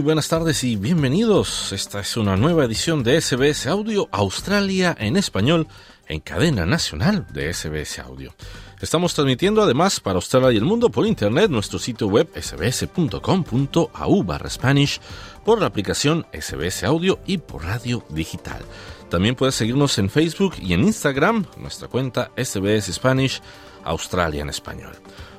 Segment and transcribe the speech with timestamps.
[0.00, 1.72] Buenas tardes y bienvenidos.
[1.72, 5.68] Esta es una nueva edición de SBS Audio Australia en español
[6.08, 8.34] en cadena nacional de SBS Audio.
[8.80, 14.48] Estamos transmitiendo además para Australia y el mundo por internet nuestro sitio web sbs.com.au barra
[14.48, 15.00] Spanish,
[15.44, 18.62] por la aplicación SBS Audio y por radio digital.
[19.10, 23.42] También puedes seguirnos en Facebook y en Instagram, nuestra cuenta SBS Spanish
[23.84, 24.92] Australia en español.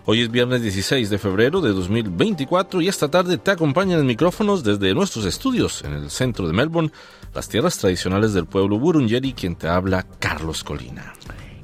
[0.05, 4.62] Hoy es viernes 16 de febrero de 2024 y esta tarde te acompañan en micrófonos
[4.62, 6.91] desde nuestros estudios en el centro de Melbourne,
[7.34, 11.13] las tierras tradicionales del pueblo Burungeri, quien te habla Carlos Colina.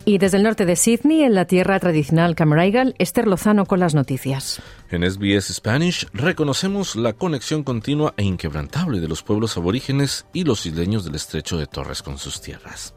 [0.06, 3.94] Y desde el norte de Sydney, en la tierra tradicional Camaraigal, Esther Lozano con las
[3.94, 4.62] noticias.
[4.90, 10.66] En SBS Spanish reconocemos la conexión continua e inquebrantable de los pueblos aborígenes y los
[10.66, 12.96] isleños del estrecho de Torres con sus tierras.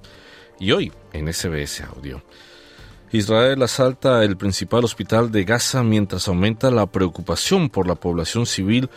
[0.61, 2.23] Y hoy, en SBS Audio.
[3.13, 8.89] Israel asalta el principal hospital de Gaza mientras aumenta la preocupación por la población civil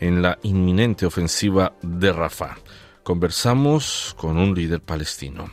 [0.00, 2.56] en la inminente ofensiva de Rafah.
[3.04, 5.52] Conversamos con un líder palestino.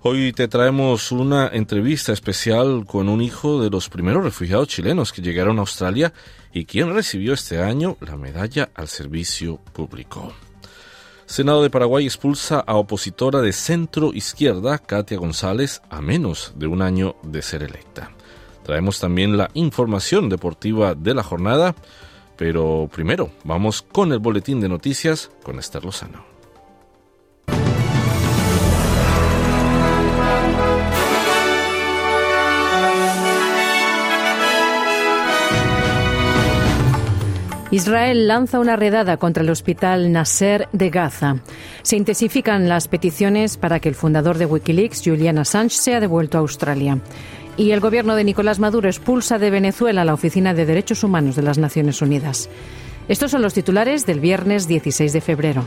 [0.00, 5.20] Hoy te traemos una entrevista especial con un hijo de los primeros refugiados chilenos que
[5.20, 6.14] llegaron a Australia
[6.52, 10.32] y quien recibió este año la medalla al servicio público.
[11.26, 16.82] Senado de Paraguay expulsa a opositora de centro izquierda, Katia González, a menos de un
[16.82, 18.10] año de ser electa.
[18.62, 21.74] Traemos también la información deportiva de la jornada,
[22.36, 26.33] pero primero vamos con el boletín de noticias con Esther Lozano.
[37.74, 41.38] Israel lanza una redada contra el hospital Nasser de Gaza.
[41.82, 46.42] Se intensifican las peticiones para que el fundador de Wikileaks, Julian Assange, sea devuelto a
[46.42, 47.00] Australia.
[47.56, 51.42] Y el gobierno de Nicolás Maduro expulsa de Venezuela la Oficina de Derechos Humanos de
[51.42, 52.48] las Naciones Unidas.
[53.08, 55.64] Estos son los titulares del viernes 16 de febrero.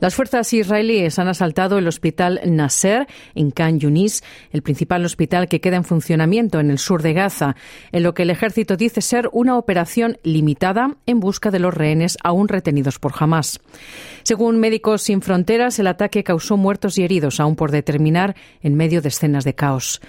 [0.00, 5.60] Las fuerzas israelíes han asaltado el hospital Nasser en Khan Yunis, el principal hospital que
[5.60, 7.56] queda en funcionamiento en el sur de Gaza,
[7.92, 12.18] en lo que el ejército dice ser una operación limitada en busca de los rehenes
[12.22, 13.60] aún retenidos por Hamas.
[14.22, 19.00] Según Médicos Sin Fronteras, el ataque causó muertos y heridos aún por determinar en medio
[19.00, 20.00] de escenas de caos.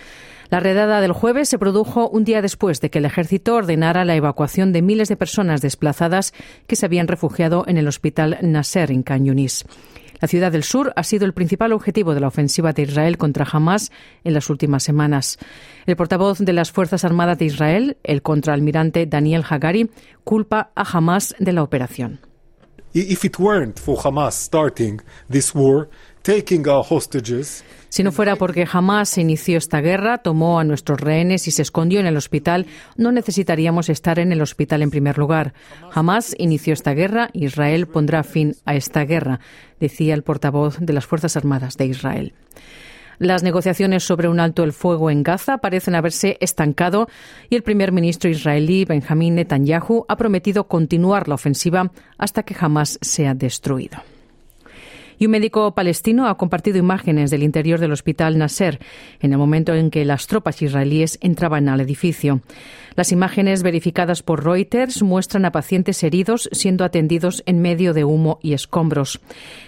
[0.50, 4.16] La redada del jueves se produjo un día después de que el ejército ordenara la
[4.16, 6.34] evacuación de miles de personas desplazadas
[6.68, 9.66] que se habían refugiado en el hospital Nasser en Can Yunis.
[10.20, 13.46] La ciudad del sur ha sido el principal objetivo de la ofensiva de Israel contra
[13.52, 13.92] Hamas
[14.24, 15.38] en las últimas semanas.
[15.86, 19.92] El portavoz de las Fuerzas Armadas de Israel, el contraalmirante Daniel Hagari,
[20.24, 22.20] culpa a Hamas de la operación.
[22.94, 25.90] If it weren't for Hamas starting this war,
[26.24, 31.48] taking our hostages, si no fuera porque Hamas inició esta guerra, tomó a nuestros rehenes
[31.48, 32.66] y se escondió en el hospital,
[32.96, 35.54] no necesitaríamos estar en el hospital en primer lugar.
[35.94, 39.40] Hamas inició esta guerra, Israel pondrá fin a esta guerra,
[39.80, 42.34] decía el portavoz de las Fuerzas Armadas de Israel.
[43.20, 47.08] Las negociaciones sobre un alto el fuego en Gaza parecen haberse estancado
[47.50, 53.00] y el primer ministro israelí Benjamin Netanyahu ha prometido continuar la ofensiva hasta que Hamas
[53.02, 53.98] sea destruido.
[55.20, 58.80] Y un médico palestino ha compartido imágenes del interior del hospital Nasser
[59.20, 62.42] en el momento en que las tropas israelíes entraban al edificio.
[62.96, 68.40] Las imágenes verificadas por Reuters muestran a pacientes heridos siendo atendidos en medio de humo
[68.42, 69.20] y escombros.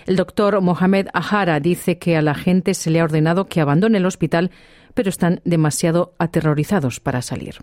[0.05, 3.97] El doctor Mohamed Ahara dice que a la gente se le ha ordenado que abandone
[3.97, 4.51] el hospital,
[4.93, 7.55] pero están demasiado aterrorizados para salir.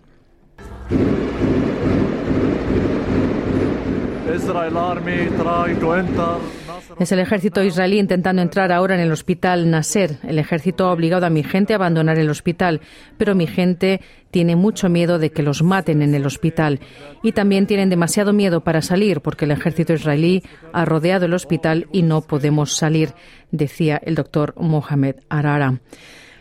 [6.99, 10.17] Es el ejército israelí intentando entrar ahora en el hospital Nasser.
[10.23, 12.81] El ejército ha obligado a mi gente a abandonar el hospital,
[13.19, 14.01] pero mi gente
[14.31, 16.79] tiene mucho miedo de que los maten en el hospital.
[17.21, 20.41] Y también tienen demasiado miedo para salir porque el ejército israelí
[20.73, 23.13] ha rodeado el hospital y no podemos salir,
[23.51, 25.79] decía el doctor Mohamed Arara.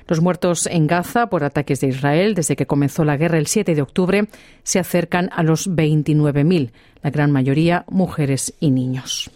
[0.08, 3.74] Los muertos en Gaza por ataques de Israel desde que comenzó la guerra el 7
[3.74, 4.26] de octubre
[4.62, 6.70] se acercan a los 29.000,
[7.02, 9.30] la gran mayoría mujeres y niños.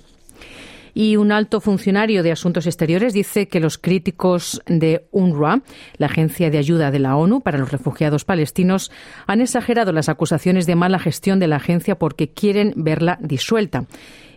[0.94, 5.62] Y un alto funcionario de Asuntos Exteriores dice que los críticos de UNRWA,
[5.96, 8.90] la agencia de ayuda de la ONU para los refugiados palestinos,
[9.26, 13.87] han exagerado las acusaciones de mala gestión de la agencia porque quieren verla disuelta.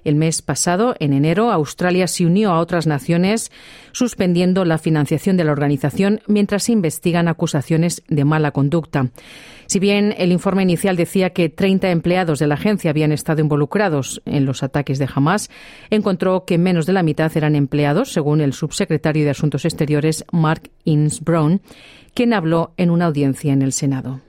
[0.03, 3.51] El mes pasado, en enero, Australia se unió a otras naciones
[3.93, 9.11] suspendiendo la financiación de la organización mientras se investigan acusaciones de mala conducta.
[9.73, 14.21] Si bien el informe inicial decía que 30 empleados de la agencia habían estado involucrados
[14.23, 15.49] en los ataques de Hamas,
[15.89, 20.69] encontró que menos de la mitad eran empleados, según el subsecretario de Asuntos Exteriores Mark
[20.83, 21.59] Innes Brown,
[22.13, 24.21] quien habló en una audiencia en el Senado.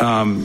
[0.00, 0.44] Um,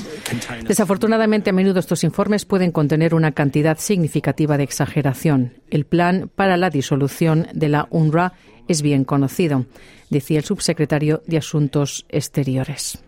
[0.67, 5.53] Desafortunadamente, a menudo estos informes pueden contener una cantidad significativa de exageración.
[5.69, 8.33] El plan para la disolución de la UNRWA
[8.67, 9.65] es bien conocido,
[10.09, 13.03] decía el subsecretario de Asuntos Exteriores.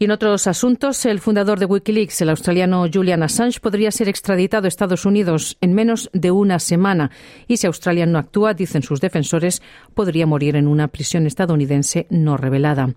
[0.00, 4.64] Y en otros asuntos, el fundador de Wikileaks, el australiano Julian Assange, podría ser extraditado
[4.64, 7.10] a Estados Unidos en menos de una semana.
[7.46, 9.60] Y si Australia no actúa, dicen sus defensores,
[9.92, 12.94] podría morir en una prisión estadounidense no revelada.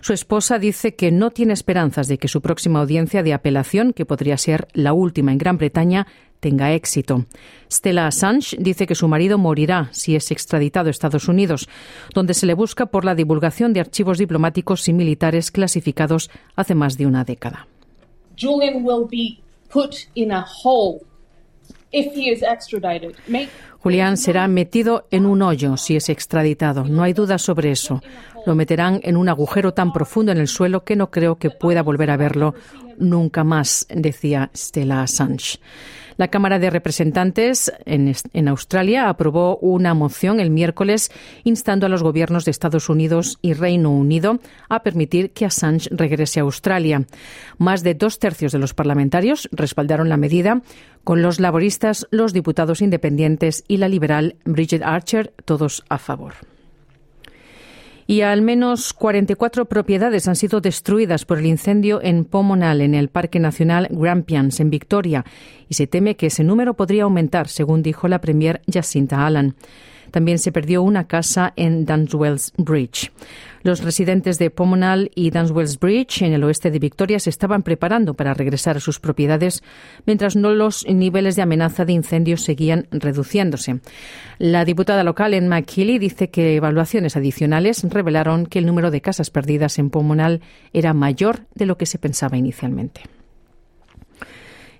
[0.00, 4.04] Su esposa dice que no tiene esperanzas de que su próxima audiencia de apelación, que
[4.04, 6.08] podría ser la última en Gran Bretaña,
[6.42, 7.24] tenga éxito.
[7.70, 11.68] Stella Assange dice que su marido morirá si es extraditado a Estados Unidos,
[12.14, 16.98] donde se le busca por la divulgación de archivos diplomáticos y militares clasificados hace más
[16.98, 17.68] de una década.
[18.36, 19.38] Julian will be
[19.70, 21.00] put in a hole.
[23.82, 26.84] Julián será metido en un hoyo si es extraditado.
[26.84, 28.00] No hay duda sobre eso.
[28.46, 31.82] Lo meterán en un agujero tan profundo en el suelo que no creo que pueda
[31.82, 32.54] volver a verlo
[32.98, 35.58] nunca más, decía Stella Assange.
[36.16, 41.10] La Cámara de Representantes en, Australia aprobó una moción el miércoles
[41.42, 44.38] instando a los gobiernos de Estados Unidos y Reino Unido
[44.68, 47.06] a permitir que Assange regrese a Australia.
[47.58, 50.62] Más de dos tercios de los parlamentarios respaldaron la medida,
[51.02, 56.34] con los laboristas, los diputados independientes y la liberal Bridget Archer todos a favor
[58.06, 63.08] y al menos 44 propiedades han sido destruidas por el incendio en Pomonal, en el
[63.08, 65.24] Parque Nacional Grampians, en Victoria,
[65.70, 69.54] y se teme que ese número podría aumentar, según dijo la Premier Jacinta Allen.
[70.12, 73.10] También se perdió una casa en Dunswells Bridge.
[73.64, 78.14] Los residentes de Pomonal y Dunswells Bridge, en el oeste de Victoria, se estaban preparando
[78.14, 79.62] para regresar a sus propiedades,
[80.06, 83.80] mientras no los niveles de amenaza de incendios seguían reduciéndose.
[84.38, 89.30] La diputada local en McKinley dice que evaluaciones adicionales revelaron que el número de casas
[89.30, 90.40] perdidas en Pomonal
[90.72, 93.02] era mayor de lo que se pensaba inicialmente.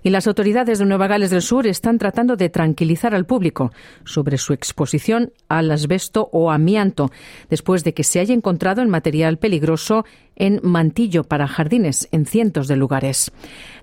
[0.03, 3.71] Y las autoridades de Nueva Gales del Sur están tratando de tranquilizar al público
[4.03, 7.09] sobre su exposición al asbesto o amianto,
[7.49, 10.05] después de que se haya encontrado en material peligroso
[10.35, 13.31] en mantillo para jardines en cientos de lugares.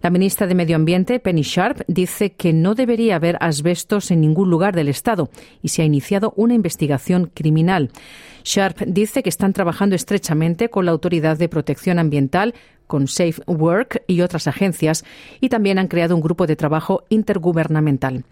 [0.02, 4.50] La ministra de Medio Ambiente, Penny Sharp, dice que no debería haber asbestos en ningún
[4.50, 5.30] lugar del Estado
[5.62, 7.90] y se ha iniciado una investigación criminal.
[8.44, 12.54] Sharp dice que están trabajando estrechamente con la Autoridad de Protección Ambiental
[12.90, 15.04] con Safe Work y otras agencias,
[15.40, 18.24] y también han creado un grupo de trabajo intergubernamental.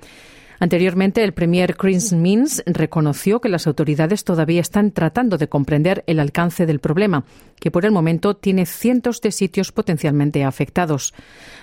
[0.61, 6.19] Anteriormente, el premier Chris Minns reconoció que las autoridades todavía están tratando de comprender el
[6.19, 7.25] alcance del problema,
[7.61, 11.15] que por el momento tiene cientos de sitios potencialmente afectados.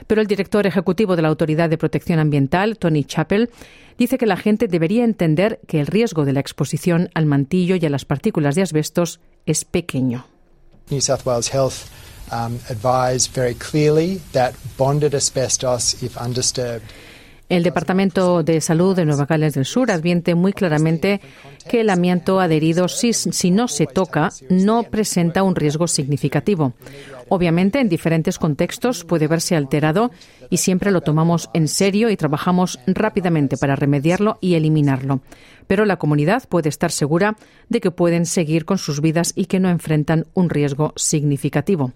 [0.08, 3.50] Pero el director ejecutivo de la Autoridad de Protección Ambiental, Tony Chappell,
[3.98, 7.86] dice que la gente debería entender que el riesgo de la exposición al mantillo y
[7.86, 10.26] a las partículas de asbestos es pequeño.
[10.90, 11.90] New South Wales Health
[12.32, 12.60] um,
[13.34, 16.86] very clearly that bonded asbestos, if undisturbed,
[17.50, 21.22] el Departamento de Salud de Nueva Gales del Sur advierte muy claramente
[21.70, 26.74] que el amianto adherido, si, si, no se toca, no presenta un riesgo significativo.
[27.30, 30.12] Obviamente, en diferentes contextos puede verse alterado
[30.50, 35.22] y siempre lo tomamos en serio y trabajamos rápidamente para remediarlo y eliminarlo.
[35.68, 37.36] Pero la comunidad puede estar segura
[37.70, 41.94] de que pueden seguir con sus vidas y que no enfrentan un riesgo significativo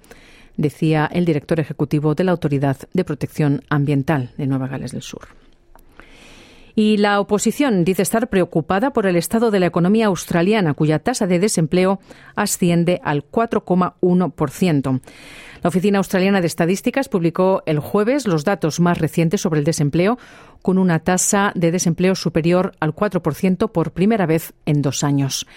[0.58, 5.28] decía el director ejecutivo de la Autoridad de Protección Ambiental de Nueva Gales del Sur.
[6.76, 11.28] Y la oposición dice estar preocupada por el estado de la economía australiana, cuya tasa
[11.28, 12.00] de desempleo
[12.36, 15.02] asciende al 4,1%.
[15.62, 20.18] La Oficina Australiana de Estadísticas publicó el jueves los datos más recientes sobre el desempleo,
[20.62, 25.48] con una tasa de desempleo superior al 4% por primera vez en dos años.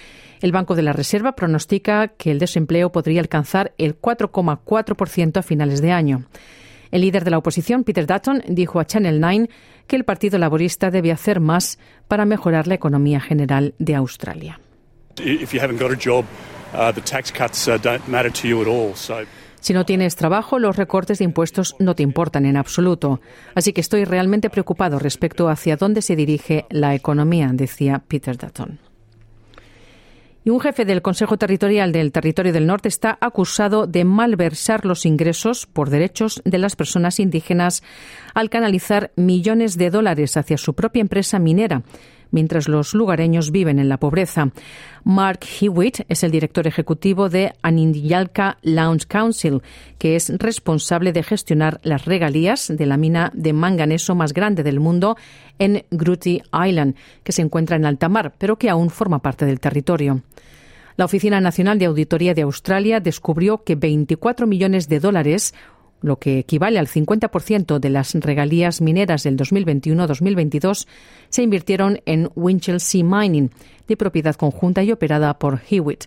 [0.43, 5.81] El Banco de la Reserva pronostica que el desempleo podría alcanzar el 4,4% a finales
[5.81, 6.25] de año.
[6.91, 9.49] El líder de la oposición, Peter Dutton, dijo a Channel 9
[9.87, 14.61] que el Partido Laborista debe hacer más para mejorar la economía general de Australia.
[19.61, 23.21] Si no tienes trabajo, los recortes de impuestos no te importan en absoluto.
[23.55, 28.81] Así que estoy realmente preocupado respecto hacia dónde se dirige la economía, decía Peter Dutton.
[30.45, 35.07] Y un jefe del Consejo Territorial del Territorio del Norte está acusado de malversar los
[35.07, 37.85] ingresos por derechos de las personas indígenas
[38.35, 41.83] al canalizar millones de dólares hacia su propia empresa minera
[42.33, 44.51] mientras los lugareños viven en la pobreza.
[45.05, 49.63] Mark Hewitt es el director ejecutivo de Anindialka Lounge Council,
[49.99, 54.81] que es responsable de gestionar las regalías de la mina de manganeso más grande del
[54.81, 55.17] mundo
[55.61, 59.61] en Gruty Island, que se encuentra en alta mar, pero que aún forma parte del
[59.61, 60.23] territorio.
[60.97, 65.55] La Oficina Nacional de Auditoría de Australia descubrió que 24 millones de dólares,
[66.03, 70.87] lo que equivale al 50% de las regalías mineras del 2021-2022,
[71.29, 73.51] se invirtieron en Winchelsea Mining,
[73.89, 76.05] de propiedad conjunta y operada por Hewitt.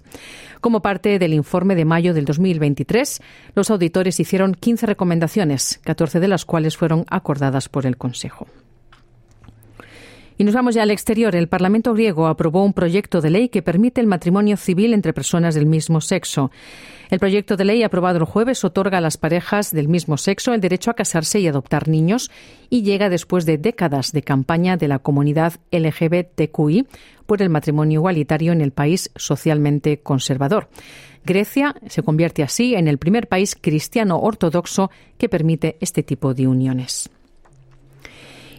[0.61, 3.21] Como parte del informe de mayo del 2023,
[3.53, 8.47] los auditores hicieron 15 recomendaciones, 14 de las cuales fueron acordadas por el Consejo.
[10.37, 11.33] Y nos vamos ya al exterior.
[11.35, 15.55] El Parlamento griego aprobó un proyecto de ley que permite el matrimonio civil entre personas
[15.55, 16.51] del mismo sexo.
[17.09, 20.59] El proyecto de ley aprobado el jueves otorga a las parejas del mismo sexo el
[20.59, 22.31] derecho a casarse y adoptar niños
[22.69, 26.85] y llega después de décadas de campaña de la comunidad LGBTQI
[27.25, 30.67] por el matrimonio igualitario en el país socialmente conservador.
[31.23, 36.47] Grecia se convierte así en el primer país cristiano ortodoxo que permite este tipo de
[36.47, 37.09] uniones.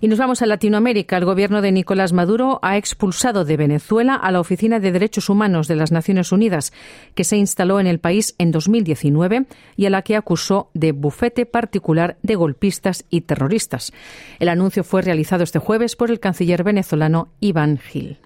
[0.00, 1.16] Y nos vamos a Latinoamérica.
[1.16, 5.68] El gobierno de Nicolás Maduro ha expulsado de Venezuela a la Oficina de Derechos Humanos
[5.68, 6.72] de las Naciones Unidas,
[7.14, 11.46] que se instaló en el país en 2019 y a la que acusó de bufete
[11.46, 13.92] particular de golpistas y terroristas.
[14.38, 18.18] El anuncio fue realizado este jueves por el canciller venezolano Iván Gil.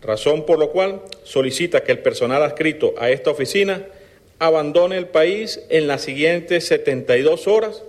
[0.00, 3.82] Razón por lo cual solicita que el personal adscrito a esta oficina
[4.38, 7.82] abandone el país en las siguientes 72 horas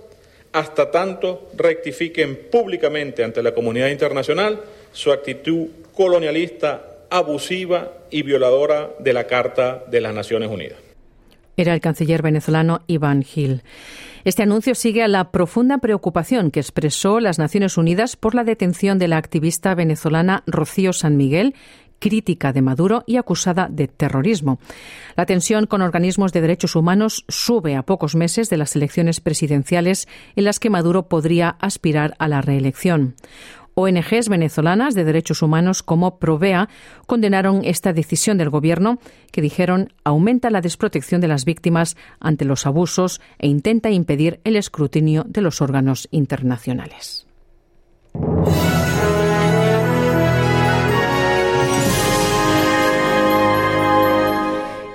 [0.54, 4.60] hasta tanto rectifiquen públicamente ante la comunidad internacional
[4.92, 10.78] su actitud colonialista, abusiva y violadora de la Carta de las Naciones Unidas.
[11.56, 13.62] Era el canciller venezolano Iván Gil.
[14.24, 18.98] Este anuncio sigue a la profunda preocupación que expresó las Naciones Unidas por la detención
[18.98, 21.54] de la activista venezolana Rocío San Miguel,
[21.98, 24.58] crítica de Maduro y acusada de terrorismo.
[25.16, 30.08] La tensión con organismos de derechos humanos sube a pocos meses de las elecciones presidenciales
[30.36, 33.14] en las que Maduro podría aspirar a la reelección.
[33.74, 36.68] ONGs venezolanas de derechos humanos como Provea
[37.06, 38.98] condenaron esta decisión del gobierno
[39.32, 44.56] que dijeron aumenta la desprotección de las víctimas ante los abusos e intenta impedir el
[44.56, 47.26] escrutinio de los órganos internacionales.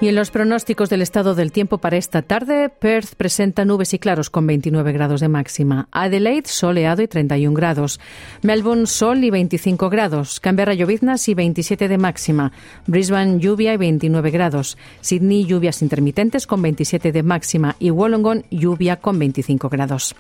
[0.02, 4.00] Y en los pronósticos del estado del tiempo para esta tarde, Perth presenta nubes y
[4.00, 5.90] claros con 29 grados de máxima.
[5.92, 8.00] Adelaide, soleado y 31 grados.
[8.42, 10.40] Melbourne, sol y 25 grados.
[10.40, 12.54] Canberra, lloviznas y 27 de máxima.
[12.88, 14.78] Brisbane, lluvia y 29 grados.
[15.02, 17.76] Sydney, lluvias intermitentes con 27 de máxima.
[17.78, 20.16] Y Wollongong, lluvia con 25 grados.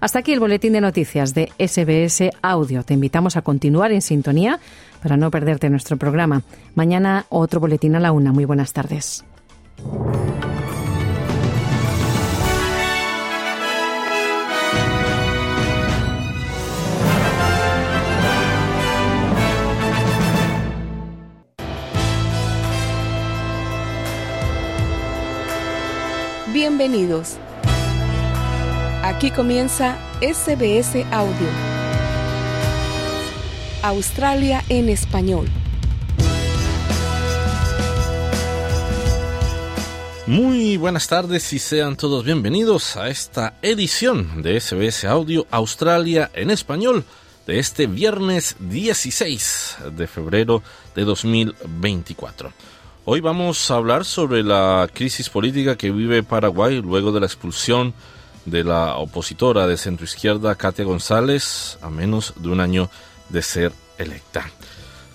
[0.00, 2.84] Hasta aquí el boletín de noticias de SBS Audio.
[2.84, 4.58] Te invitamos a continuar en sintonía
[5.02, 6.42] para no perderte nuestro programa.
[6.74, 8.32] Mañana otro boletín a la una.
[8.32, 9.24] Muy buenas tardes.
[26.52, 27.38] Bienvenidos.
[29.02, 31.69] Aquí comienza SBS Audio.
[33.82, 35.48] Australia en español.
[40.26, 46.50] Muy buenas tardes y sean todos bienvenidos a esta edición de SBS Audio Australia en
[46.50, 47.04] español
[47.46, 50.62] de este viernes 16 de febrero
[50.94, 52.52] de 2024.
[53.06, 57.94] Hoy vamos a hablar sobre la crisis política que vive Paraguay luego de la expulsión
[58.44, 62.90] de la opositora de centroizquierda Katia González a menos de un año
[63.42, 64.50] ser electa.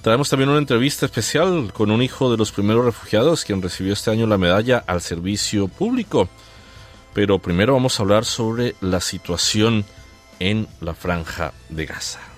[0.01, 4.11] Traemos también una entrevista especial con un hijo de los primeros refugiados quien recibió este
[4.11, 6.29] año la medalla al servicio público.
[7.13, 9.83] Pero primero vamos a hablar sobre la situación
[10.39, 12.34] en la franja de Gaza.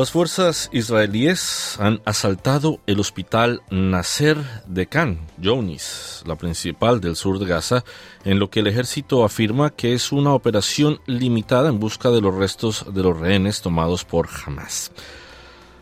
[0.00, 7.38] Las fuerzas israelíes han asaltado el hospital Nasser de Khan, Younis, la principal del sur
[7.38, 7.84] de Gaza,
[8.24, 12.34] en lo que el ejército afirma que es una operación limitada en busca de los
[12.34, 14.90] restos de los rehenes tomados por Hamas.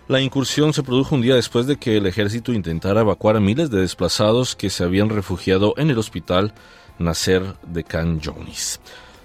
[0.09, 3.71] La incursión se produjo un día después de que el ejército intentara evacuar a miles
[3.71, 6.55] de desplazados que se habían refugiado en el hospital
[6.99, 8.81] Nasser de Khan Younis.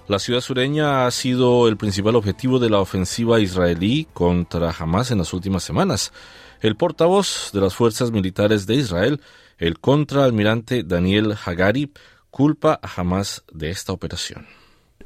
[0.10, 5.20] La ciudad sureña ha sido el principal objetivo de la ofensiva israelí contra Hamas en
[5.20, 6.12] las últimas semanas.
[6.60, 9.22] El portavoz de las fuerzas militares de Israel,
[9.58, 11.94] el contraalmirante Daniel Hagari,
[12.32, 14.46] culpa a Hamas de esta operación.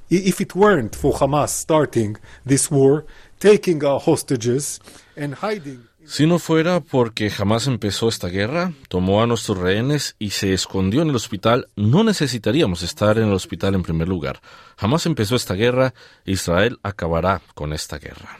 [0.10, 3.06] If it weren't for Hamas starting this war,
[3.38, 4.80] taking our hostages
[5.16, 10.30] and hiding si no fuera porque jamás empezó esta guerra, tomó a nuestros rehenes y
[10.30, 14.40] se escondió en el hospital, no necesitaríamos estar en el hospital en primer lugar.
[14.78, 15.94] Jamás empezó esta guerra,
[16.26, 18.40] Israel acabará con esta guerra.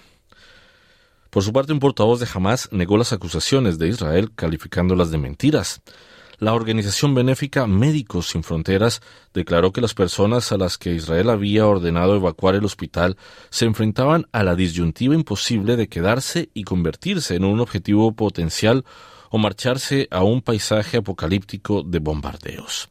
[1.30, 5.82] Por su parte, un portavoz de Hamas negó las acusaciones de Israel, calificándolas de mentiras.
[6.40, 9.02] La organización benéfica Médicos Sin Fronteras
[9.34, 13.18] declaró que las personas a las que Israel había ordenado evacuar el hospital
[13.50, 18.86] se enfrentaban a la disyuntiva imposible de quedarse y convertirse en un objetivo potencial
[19.32, 22.88] o marcharse a un paisaje apocalíptico de bombardeos.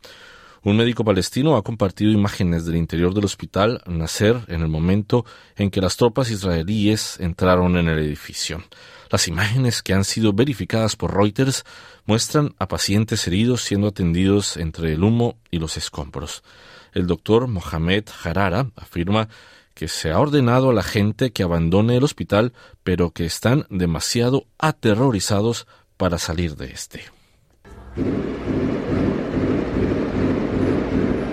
[0.67, 5.71] Un médico palestino ha compartido imágenes del interior del hospital Nasser en el momento en
[5.71, 8.65] que las tropas israelíes entraron en el edificio.
[9.09, 11.63] Las imágenes que han sido verificadas por Reuters
[12.05, 16.43] muestran a pacientes heridos siendo atendidos entre el humo y los escombros.
[16.93, 19.29] El doctor Mohamed Harara afirma
[19.73, 24.49] que se ha ordenado a la gente que abandone el hospital, pero que están demasiado
[24.59, 27.05] aterrorizados para salir de este.
[27.97, 28.77] Israel Army
[29.37, 31.26] try to enter Nasser Hospital now.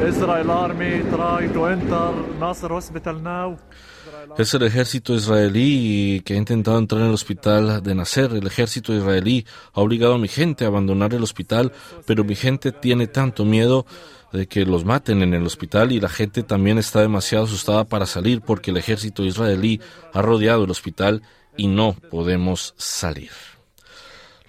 [4.38, 8.31] Es el ejército israelí que ha intentado entrar en el hospital de Nasser.
[8.33, 11.72] El ejército israelí ha obligado a mi gente a abandonar el hospital,
[12.05, 13.86] pero mi gente tiene tanto miedo
[14.33, 18.05] de que los maten en el hospital y la gente también está demasiado asustada para
[18.05, 19.79] salir porque el ejército israelí
[20.11, 21.22] ha rodeado el hospital
[21.55, 23.29] y no podemos salir.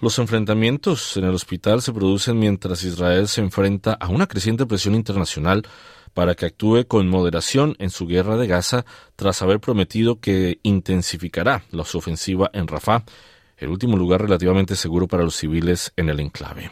[0.01, 4.93] Los enfrentamientos en el hospital se producen mientras Israel se enfrenta a una creciente presión
[4.93, 5.63] internacional
[6.13, 11.63] para que actúe con moderación en su guerra de Gaza tras haber prometido que intensificará
[11.71, 13.03] la ofensiva en Rafah,
[13.57, 16.71] el último lugar relativamente seguro para los civiles en el enclave.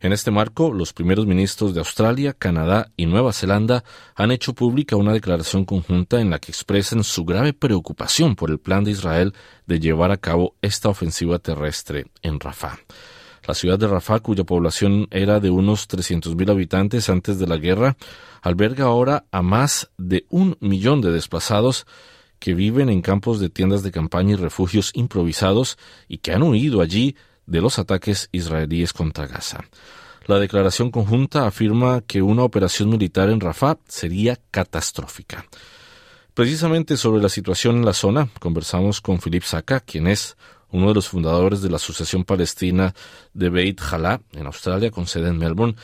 [0.00, 3.82] En este marco, los primeros ministros de Australia, Canadá y Nueva Zelanda
[4.14, 8.58] han hecho pública una declaración conjunta en la que expresan su grave preocupación por el
[8.58, 9.32] plan de Israel
[9.66, 12.78] de llevar a cabo esta ofensiva terrestre en Rafah.
[13.46, 17.96] La ciudad de Rafah, cuya población era de unos 300.000 habitantes antes de la guerra,
[18.42, 21.86] alberga ahora a más de un millón de desplazados
[22.38, 26.80] que viven en campos de tiendas de campaña y refugios improvisados y que han huido
[26.80, 29.64] allí de los ataques israelíes contra Gaza.
[30.26, 35.46] La declaración conjunta afirma que una operación militar en Rafah sería catastrófica.
[36.36, 40.36] Precisamente sobre la situación en la zona conversamos con Philip Saka, quien es
[40.70, 42.92] uno de los fundadores de la Asociación Palestina
[43.32, 45.76] de Beit Hala en Australia, con sede en Melbourne,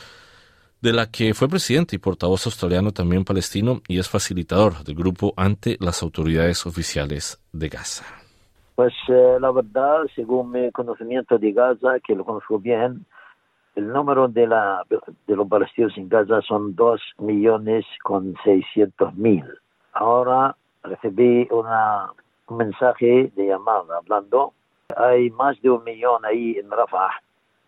[0.79, 5.33] de la que fue presidente y portavoz australiano también palestino y es facilitador del grupo
[5.37, 8.05] ante las autoridades oficiales de Gaza.
[8.75, 13.07] Pues eh, la verdad, según mi conocimiento de Gaza, que lo conozco bien,
[13.75, 14.83] el número de, la,
[15.25, 19.43] de los palestinos en Gaza son dos millones con seiscientos mil.
[19.93, 22.11] Ahora recibí una,
[22.47, 24.53] un mensaje de llamada hablando.
[24.95, 27.11] Hay más de un millón ahí en Rafah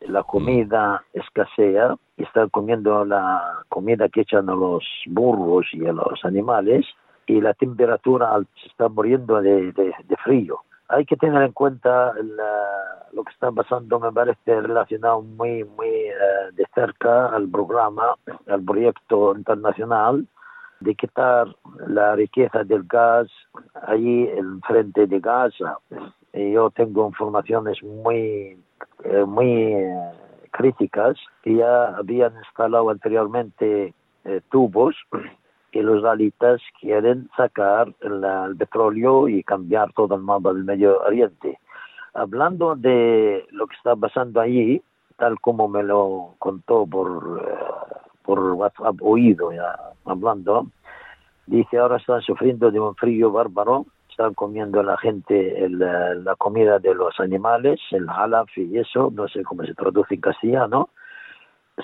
[0.08, 6.24] la comida escasea están comiendo la comida que echan a los burros y a los
[6.24, 6.86] animales
[7.28, 9.74] y la temperatura se está muriendo de,
[10.24, 10.60] frío.
[10.88, 12.14] Hay que tener en cuenta
[13.12, 18.16] lo que está pasando, me parece relacionado muy, muy eh, de cerca al programa,
[18.48, 20.28] al proyecto internacional
[20.86, 21.48] de quitar
[21.88, 23.28] la riqueza del gas
[23.88, 25.80] allí en frente de Gaza.
[26.34, 28.58] Yo tengo informaciones muy
[29.04, 30.12] eh, muy eh,
[30.52, 33.94] críticas que ya habían instalado anteriormente
[34.24, 34.96] eh, tubos
[35.72, 41.60] y los alitas quieren sacar el petróleo y cambiar todo el mapa del Medio Oriente.
[42.14, 44.82] Hablando de lo que está pasando allí,
[45.18, 47.44] tal como me lo contó por,
[48.26, 50.68] por WhatsApp, oído ya hablando,
[51.46, 53.86] dice ahora están sufriendo de un frío bárbaro
[54.16, 59.44] están comiendo la gente la comida de los animales, el halaf y eso, no sé
[59.44, 60.90] cómo se traduce en castellano.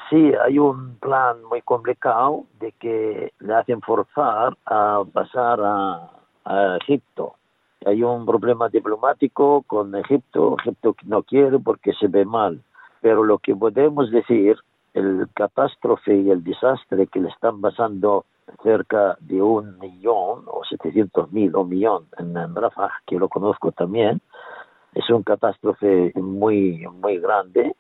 [0.10, 7.36] Sí, hay un plan muy complicado de que le hacen forzar a pasar a, Egipto.
[7.86, 12.62] Hay un problema diplomático con Egipto, Egipto no quiere porque se ve mal,
[13.02, 14.58] pero lo que podemos decir,
[14.94, 18.26] el catástrofe y el desastre que le están pasando
[18.64, 23.72] cerca de un millón o setecientos mil o millón en, en Rafah, que lo conozco
[23.72, 24.20] también,
[24.94, 27.76] es un catástrofe muy muy grande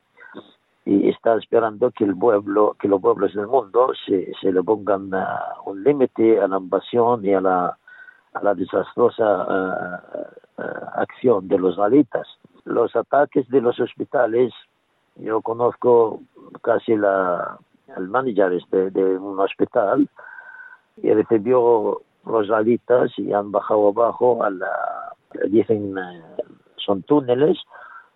[0.85, 5.13] y está esperando que el pueblo, que los pueblos del mundo se, se le pongan
[5.13, 7.77] uh, un límite a la invasión y a la,
[8.33, 10.63] a la desastrosa uh, uh,
[10.95, 12.27] acción de los alitas.
[12.63, 14.53] Los ataques de los hospitales,
[15.21, 16.21] yo conozco
[16.61, 17.57] casi la,
[17.97, 20.07] el manager de, de un hospital
[20.97, 25.13] y recibió los alitas y han bajado abajo a la,
[25.49, 25.95] dicen,
[26.77, 27.57] son túneles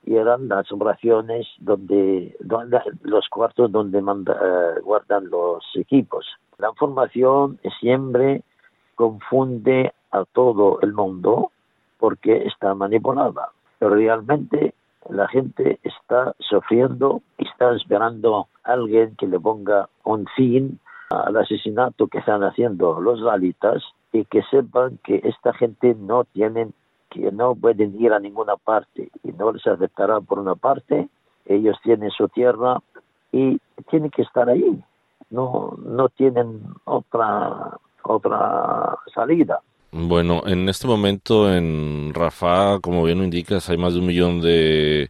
[0.04, 6.28] y eran las oraciones donde, donde los cuartos donde manda, uh, guardan los equipos.
[6.58, 8.44] La información siempre
[8.96, 11.52] confunde a todo el mundo
[11.98, 14.76] porque está manipulada, pero realmente
[15.10, 22.08] la gente está sufriendo está esperando a alguien que le ponga un fin al asesinato
[22.08, 26.70] que están haciendo los galitas y que sepan que esta gente no tiene
[27.10, 31.08] que no pueden ir a ninguna parte y no les aceptará por una parte,
[31.46, 32.80] ellos tienen su tierra
[33.32, 34.84] y tienen que estar ahí,
[35.30, 39.62] no, no tienen otra, otra salida.
[39.98, 44.42] Bueno, en este momento en Rafah, como bien lo indicas, hay más de un millón
[44.42, 45.10] de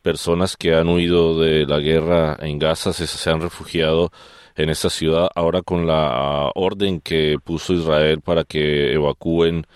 [0.00, 4.10] personas que han huido de la guerra en Gaza, se, se han refugiado
[4.56, 9.66] en esta ciudad, ahora con la orden que puso Israel para que evacúen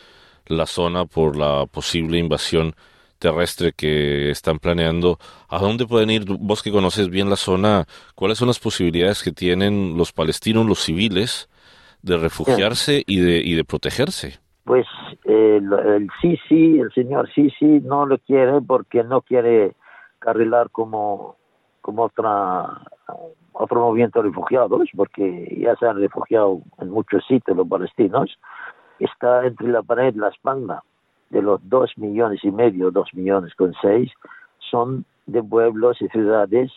[0.46, 2.74] la zona por la posible invasión
[3.18, 5.18] terrestre que están planeando.
[5.48, 6.24] ¿A dónde pueden ir?
[6.24, 10.82] Vos que conoces bien la zona, ¿cuáles son las posibilidades que tienen los palestinos, los
[10.82, 11.50] civiles,
[12.00, 14.45] de refugiarse y de, y de protegerse?
[14.66, 14.84] Pues
[15.24, 19.76] eh, el Sisi, el señor Sisi, no lo quiere porque no quiere
[20.18, 21.36] carrilar como,
[21.80, 22.82] como otra
[23.52, 28.36] otro movimiento de refugiados, porque ya se han refugiado en muchos sitios los palestinos,
[28.98, 30.82] está entre la pared la espalda
[31.30, 34.12] de los dos millones y medio, dos millones con seis,
[34.58, 36.72] son de pueblos y ciudades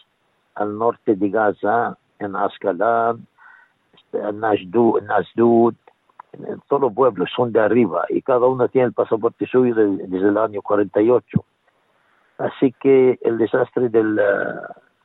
[0.54, 3.26] al norte de Gaza, en Ascalán,
[4.14, 5.12] en en
[6.68, 10.38] todos los pueblos son de arriba y cada uno tiene el pasaporte suyo desde el
[10.38, 11.44] año 48.
[12.38, 14.20] Así que el desastre del,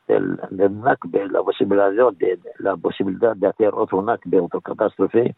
[0.06, 5.34] del, del Nakbe, la posibilidad de, la posibilidad de hacer otro Nakbe, otra catástrofe,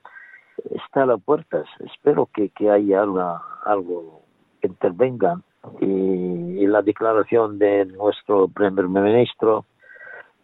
[0.70, 1.66] está a las puertas.
[1.80, 4.22] Espero que, que haya algo, algo
[4.60, 5.40] que intervenga.
[5.80, 9.64] Y, y, la declaración de nuestro primer ministro,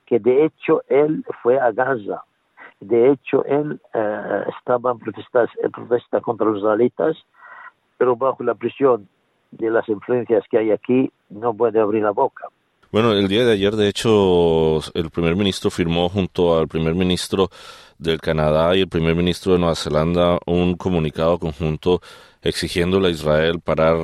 [0.06, 2.24] que de hecho él fue a Gaza.
[2.82, 7.16] De hecho, él eh, estaba en protesta, en protesta contra los israelitas,
[7.96, 9.08] pero bajo la presión
[9.52, 12.48] de las influencias que hay aquí, no puede abrir la boca.
[12.90, 17.50] Bueno, el día de ayer, de hecho, el primer ministro firmó junto al primer ministro
[18.02, 22.02] del Canadá y el primer ministro de Nueva Zelanda un comunicado conjunto
[22.42, 23.96] exigiéndole a Israel parar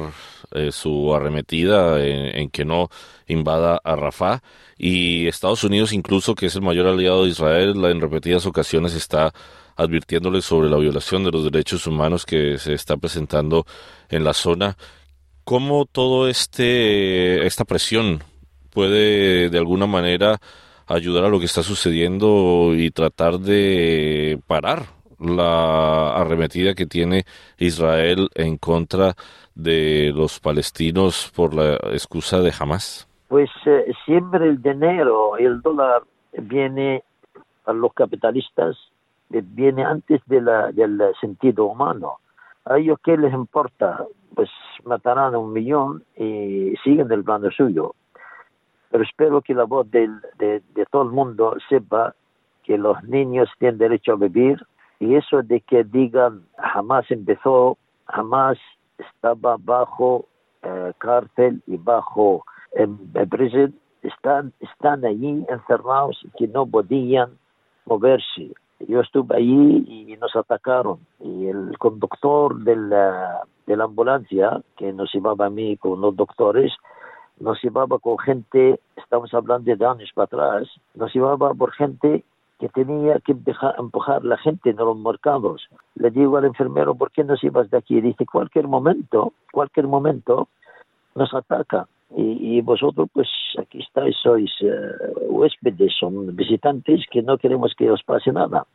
[0.52, 2.88] eh, su arremetida en, que no
[3.26, 4.40] invada a Rafah.
[4.78, 9.32] Y Estados Unidos incluso que es el mayor aliado de Israel en repetidas ocasiones está
[9.76, 13.66] advirtiéndole sobre la violación de los derechos humanos que se está presentando
[14.08, 14.76] en la zona.
[15.44, 18.22] Cómo todo este esta presión
[18.70, 20.40] puede de alguna manera
[20.88, 24.82] ayudar a lo que está sucediendo y tratar de parar
[25.18, 27.24] la arremetida que tiene
[27.58, 29.14] Israel en contra
[29.54, 33.08] de los palestinos por la excusa de Hamas?
[33.28, 37.02] Pues eh, siempre el dinero el dólar viene
[37.66, 38.76] a los capitalistas,
[39.30, 42.18] eh, viene antes de la, del sentido humano.
[42.64, 44.48] A ellos qué les importa, pues
[44.84, 47.94] matarán a un millón y siguen el plano suyo
[48.90, 52.14] pero espero que la voz de, de, todo el mundo sepa
[52.64, 54.64] que los niños tienen derecho a vivir
[54.98, 58.58] y eso de que digan jamás empezó, jamás
[58.98, 60.26] estaba bajo
[60.62, 67.30] eh, cárcel y bajo en, en prison, están, están allí encerrados que no podían
[67.86, 68.52] moverse.
[68.80, 74.92] Yo estuve allí y nos atacaron y el conductor de la, de la ambulancia que
[74.92, 76.72] nos llevaba a mí con los doctores
[77.40, 82.24] nos llevaba con gente, estamos hablando de años para atrás, nos llevaba por gente
[82.58, 85.68] que tenía que empujar, empujar la gente en los mercados.
[85.94, 88.00] Le digo al enfermero, ¿por qué nos ibas de aquí?
[88.00, 90.48] Dice, cualquier momento, cualquier momento
[91.14, 91.86] nos ataca.
[92.16, 97.90] Y, y vosotros, pues aquí estáis, sois uh, huéspedes, son visitantes que no queremos que
[97.90, 98.66] os pase nada.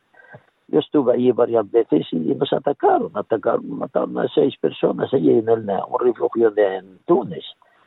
[0.68, 5.48] Yo estuve allí varias veces y nos atacaron, atacaron, mataron a seis personas allí en
[5.48, 7.44] el, un refugio de en Túnez.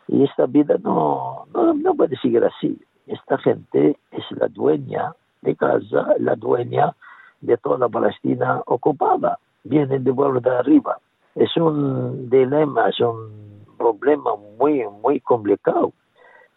[0.08, 2.80] Y esta vida no, no, no puede seguir así.
[3.08, 6.96] Esta gente es la dueña de casa, la dueña
[7.42, 9.40] de toda la Palestina ocupada.
[9.64, 11.00] Vienen de vuelta de arriba.
[11.36, 15.92] Es un dilema, es un problema muy, muy complicado.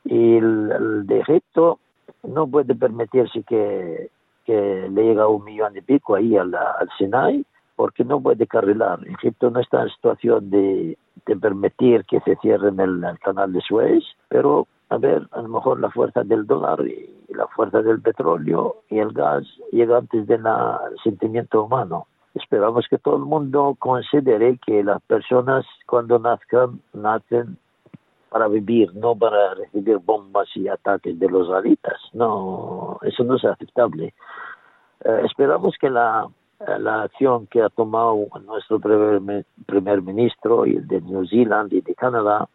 [0.04, 1.78] Y el, de Egipto
[2.22, 4.10] no puede permitirse que,
[4.44, 7.44] que le llegue un millón y pico ahí al, al Sinai,
[7.80, 8.98] porque no puede carrilar.
[9.08, 14.04] Egipto no está en situación de, de permitir que se cierren el, canal de Suez,
[14.28, 18.82] pero a ver, a lo mejor la fuerza del dólar y la fuerza del petróleo
[18.90, 20.42] y el gas llega antes del
[21.02, 22.06] sentimiento humano.
[22.34, 27.56] Esperamos que todo el mundo considere que las personas cuando nazcan, nacen
[28.28, 31.98] para vivir, no para recibir bombas y ataques de los alitas.
[32.12, 34.12] No, eso no es aceptable.
[35.02, 36.28] Eh, esperamos que la,
[36.66, 41.94] la acción que ha tomado nuestro primer, primer ministro y de New Zealand y de
[41.94, 42.48] Canadá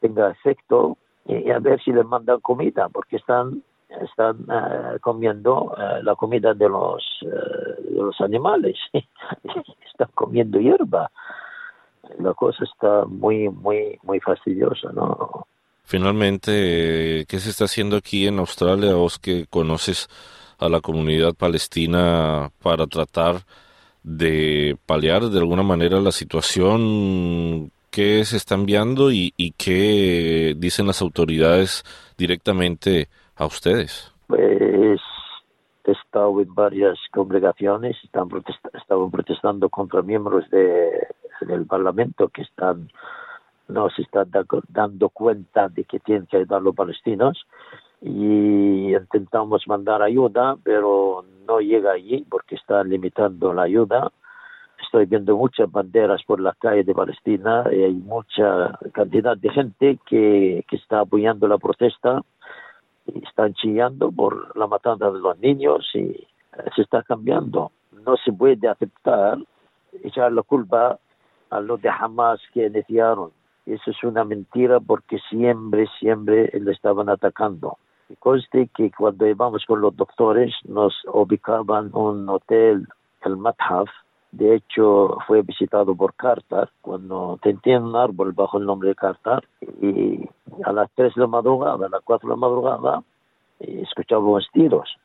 [0.00, 3.62] tenga efecto y, a ver si les mandan comida, porque están
[4.00, 11.10] están uh, comiendo uh, la comida de los, uh, de los animales, están comiendo hierba.
[12.18, 15.46] La cosa está muy, muy, muy fastidiosa, ¿no?
[15.84, 18.94] Finalmente, ¿qué se está haciendo aquí en Australia?
[18.94, 20.08] Vos que conoces
[20.62, 23.42] a la comunidad palestina para tratar
[24.02, 31.02] de paliar de alguna manera la situación que se está enviando y, qué dicen las
[31.02, 31.84] autoridades
[32.16, 34.12] directamente a ustedes?
[34.26, 35.00] Pues
[35.84, 41.06] he estado en varias congregaciones, están protest estaban protestando contra miembros de,
[41.42, 42.90] del Parlamento que están
[43.68, 47.46] no se están da dando cuenta de que tienen que ayudar los palestinos
[48.02, 54.10] y intentamos mandar ayuda, pero no llega allí porque están limitando la ayuda.
[54.82, 59.98] Estoy viendo muchas banderas por las calles de Palestina y hay mucha cantidad de gente
[60.06, 62.22] que, que está apoyando la protesta
[63.06, 66.26] están chillando por la matanza de los niños y
[66.74, 67.72] se está cambiando.
[68.04, 69.38] No se puede aceptar
[70.02, 70.98] echar la culpa
[71.50, 73.30] a los de Hamas que iniciaron.
[73.66, 77.78] Eso es una mentira porque siempre, siempre le estaban atacando.
[78.18, 82.86] Conste que cuando íbamos con los doctores nos ubicaban un hotel,
[83.24, 83.88] el Mathaf,
[84.32, 89.46] de hecho, fue visitado por Carter cuando tenía un árbol bajo el nombre de Carter
[89.82, 90.26] y
[90.64, 93.02] a las 3 de la madrugada, a las 4 de la madrugada,
[93.60, 94.96] escuchábamos tiros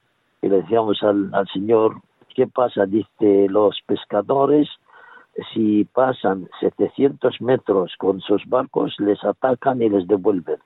[0.42, 2.02] y le decíamos al, al señor,
[2.36, 2.86] ¿qué pasa?
[2.86, 4.70] Dice, los pescadores,
[5.54, 10.60] si pasan 700 metros con sus barcos, les atacan y les devuelven.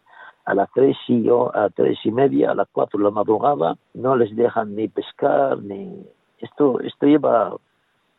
[0.46, 3.78] A las tres y yo, a tres y media, a las cuatro de la madrugada,
[3.94, 6.04] no les dejan ni pescar, ni...
[6.40, 7.56] Esto, esto lleva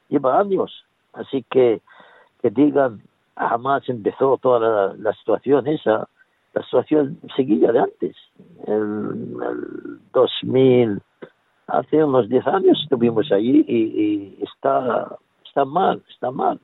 [0.08, 0.84] lleva años.
[1.12, 1.80] Así que
[2.40, 3.02] que digan,
[3.36, 6.08] jamás empezó toda la, la situación esa,
[6.54, 8.16] la situación seguía de antes.
[8.66, 11.00] En el 2000,
[11.68, 16.58] hace unos 10 años estuvimos allí y, y está, está mal, está mal.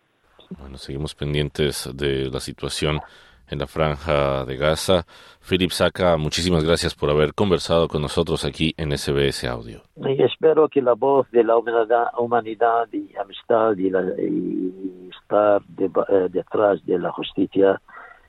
[0.59, 3.01] Bueno, seguimos pendientes de la situación
[3.51, 5.05] en la franja de Gaza.
[5.49, 9.83] Philip Saca, muchísimas gracias por haber conversado con nosotros aquí en SBS Audio.
[9.97, 15.63] Y espero que la voz de la humanidad, humanidad y amistad y, la, y estar
[15.67, 17.81] de, eh, detrás de la justicia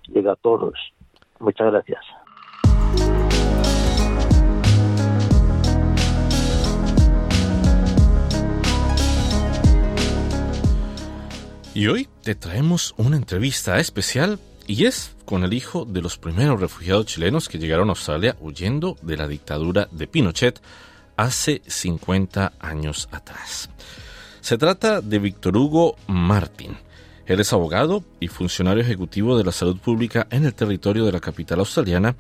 [0.08, 0.74] llegue a todos.
[1.40, 2.02] Muchas gracias.
[11.80, 16.62] Y hoy te traemos una entrevista especial y es con el hijo de los primeros
[16.62, 20.62] refugiados chilenos que llegaron a Australia huyendo de la dictadura de Pinochet
[21.18, 23.72] hace 50 años atrás.
[24.42, 26.78] Se trata de Víctor Hugo Martín.
[27.26, 31.20] Él es abogado y funcionario ejecutivo de la salud pública en el territorio de la
[31.20, 32.16] capital australiana,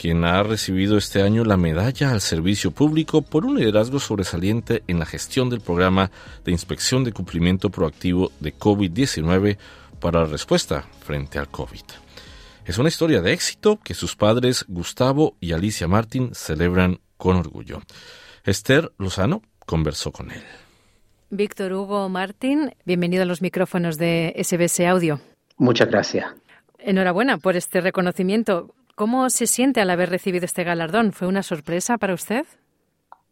[0.00, 5.00] quien ha recibido este año la medalla al servicio público por un liderazgo sobresaliente en
[5.00, 6.12] la gestión del programa
[6.44, 9.58] de inspección de cumplimiento proactivo de COVID-19
[10.00, 11.82] para la respuesta frente al COVID.
[12.64, 17.80] Es una historia de éxito que sus padres Gustavo y Alicia Martín celebran con orgullo.
[18.44, 20.42] Esther Lozano conversó con él.
[21.30, 25.20] Víctor Hugo Martín, bienvenido a los micrófonos de SBS Audio.
[25.56, 26.26] Muchas gracias.
[26.78, 28.74] Enhorabuena por este reconocimiento.
[28.94, 31.12] ¿Cómo se siente al haber recibido este galardón?
[31.12, 32.44] ¿Fue una sorpresa para usted?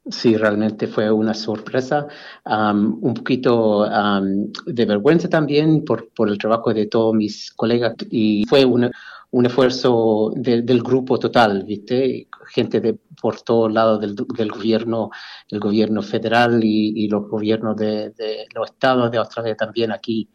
[0.09, 2.07] Sí, realmente fue una sorpresa,
[2.45, 7.95] um, un poquito um, de vergüenza también por, por, el trabajo de todos mis colegas
[8.09, 8.90] y fue una,
[9.33, 12.29] un esfuerzo del grupo total, ¿viste?
[12.55, 15.11] Gente de, por todos lados del, del gobierno,
[15.49, 18.12] el gobierno federal y, los gobiernos de,
[18.55, 20.31] los estados de Australia también aquí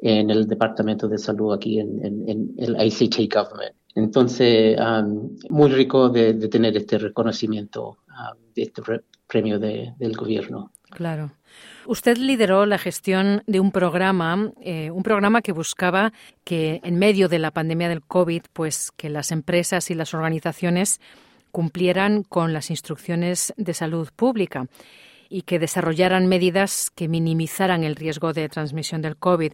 [0.00, 3.74] en el Departamento de Salud, aquí en, el ACT Government.
[3.98, 8.82] Entonces, um, muy rico de, tener este reconocimiento um, de este
[9.26, 10.70] premio del gobierno.
[10.90, 11.32] Claro.
[11.86, 16.12] Usted lideró la gestión de un programa, eh, un programa que buscaba
[16.44, 21.00] que en medio de la pandemia del COVID, pues que las empresas y las organizaciones
[21.50, 24.66] cumplieran con las instrucciones de salud pública
[25.28, 29.52] y que desarrollaran medidas que minimizaran el riesgo de transmisión del COVID.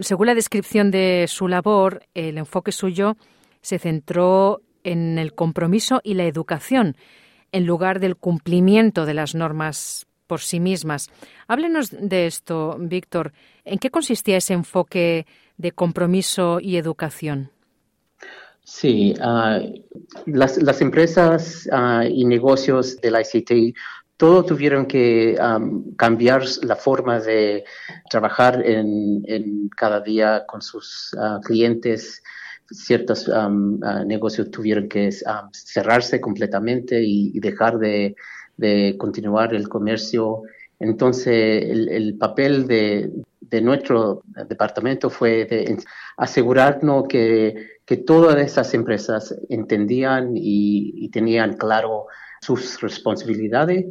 [0.00, 3.16] Según la descripción de su labor, el enfoque suyo
[3.64, 6.96] se centró en el compromiso y la educación
[7.50, 11.08] en lugar del cumplimiento de las normas por sí mismas.
[11.48, 13.32] Háblenos de esto, Víctor.
[13.64, 17.50] ¿En qué consistía ese enfoque de compromiso y educación?
[18.64, 19.60] Sí, ah,
[20.26, 23.74] las, empresas ah, y negocios de la ICT
[24.16, 25.36] todo tuvieron que
[25.96, 27.64] cambiar la forma de
[28.10, 32.22] trabajar en, cada día con sus ah, clientes.
[32.70, 33.30] Ciertos
[34.06, 35.10] negocios tuvieron que
[35.52, 40.42] cerrarse completamente y dejar de continuar el comercio.
[40.78, 43.10] Entonces, el, papel de,
[43.62, 45.78] nuestro departamento fue de
[46.16, 47.74] asegurarnos que,
[48.06, 52.06] todas esas empresas entendían y, tenían claro
[52.40, 53.86] sus responsabilidades.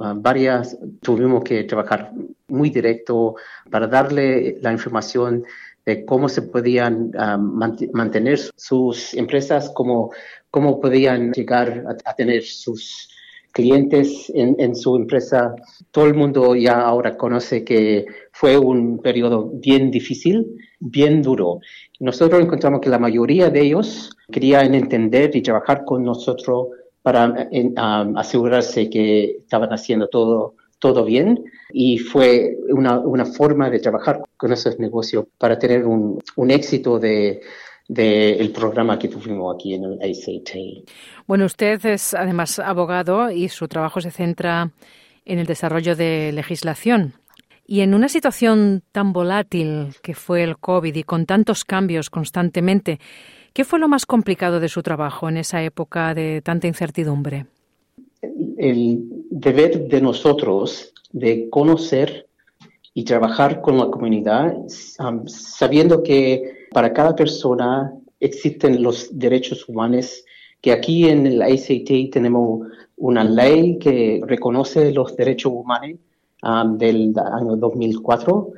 [0.00, 2.12] Ah, varias tuvimos que trabajar
[2.48, 3.36] muy directo
[3.70, 5.44] para darle la información
[5.88, 10.10] de cómo se podían ah, mantener sus empresas, cómo,
[10.50, 13.08] cómo podían llegar a tener sus
[13.52, 15.54] clientes en, su empresa.
[15.90, 20.46] Todo el mundo ya ahora conoce que fue un periodo bien difícil,
[20.78, 21.60] bien duro.
[22.00, 26.68] Nosotros encontramos que la mayoría de ellos querían entender y trabajar con nosotros
[27.00, 33.80] para um, asegurarse que estaban haciendo todo, todo bien y fue una, una forma de
[33.80, 37.40] trabajar con esos negocios para tener un, un éxito de,
[37.88, 40.86] del programa que tuvimos aquí en el ACT.
[41.26, 44.70] Bueno, usted es además abogado y su trabajo se centra
[45.24, 47.14] en el desarrollo de legislación.
[47.66, 52.98] Y en una situación tan volátil que fue el COVID y con tantos cambios constantemente,
[53.52, 57.46] ¿qué fue lo más complicado de su trabajo en esa época de tanta incertidumbre?
[58.56, 62.26] El deber de nosotros de conocer
[62.92, 64.56] y trabajar con la comunidad,
[65.26, 70.24] sabiendo que para cada persona existen los derechos humanos,
[70.60, 75.98] que aquí en el ACT tenemos una ley que reconoce los derechos humanos
[76.78, 78.52] del año 2004.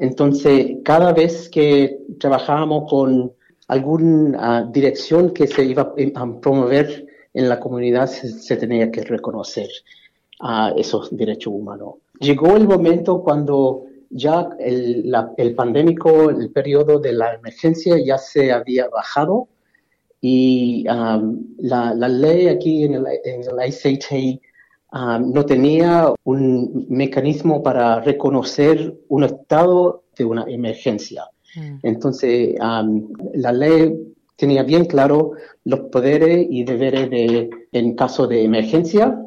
[0.00, 3.32] Entonces, cada vez que trabajábamos con
[3.68, 9.68] alguna dirección que se iba a promover en la comunidad, se tenía que reconocer
[10.40, 11.94] a esos derechos humanos.
[12.20, 18.52] Llegó el momento cuando ya el, el pandémico, el periodo de la emergencia ya se
[18.52, 19.48] había bajado
[20.20, 24.40] y um, la, la, ley aquí en el, en el ICT
[24.92, 31.24] um, no tenía un mecanismo para reconocer un estado de una emergencia.
[31.56, 31.78] Mm.
[31.82, 35.32] Entonces, um, la ley tenía bien claro
[35.64, 39.23] los poderes y deberes de, en caso de emergencia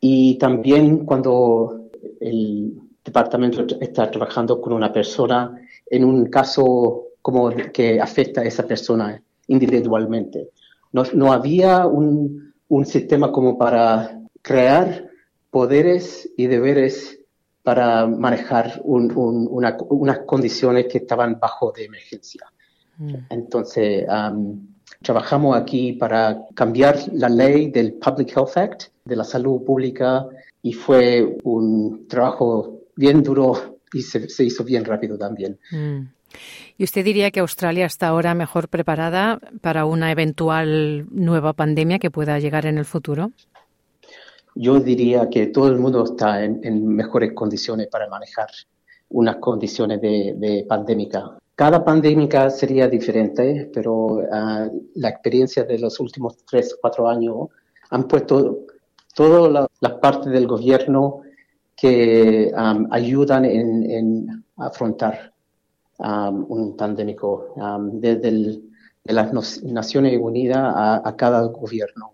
[0.00, 1.88] y también cuando
[2.20, 8.66] el departamento está trabajando con una persona en un caso como que afecta a esa
[8.66, 10.50] persona individualmente.
[10.92, 15.08] No, no había un, un, sistema como para crear
[15.50, 17.18] poderes y deberes
[17.62, 22.46] para manejar un, una, unas condiciones que estaban bajo de emergencia.
[22.98, 23.14] Mm.
[23.30, 24.06] Entonces,
[25.06, 30.26] trabajamos aquí para cambiar la ley del Public Health Act, de la salud pública,
[30.62, 35.58] y fue un trabajo bien duro y se, hizo bien rápido también.
[35.70, 36.08] Mm.
[36.76, 42.10] ¿Y usted diría que Australia está ahora mejor preparada para una eventual nueva pandemia que
[42.10, 43.30] pueda llegar en el futuro?
[44.56, 48.48] Yo diría que todo el mundo está en, mejores condiciones para manejar
[49.10, 51.38] unas condiciones de, pandémica.
[51.56, 57.48] Cada pandémica sería diferente, pero ah, la experiencia de los últimos tres, cuatro años
[57.90, 58.66] han puesto
[59.14, 61.22] todas las partes del gobierno
[61.74, 62.52] que
[62.90, 65.32] ayudan en, afrontar
[65.98, 67.54] un pandémico
[67.92, 68.60] desde
[69.04, 72.12] de las Naciones Unidas a, cada gobierno.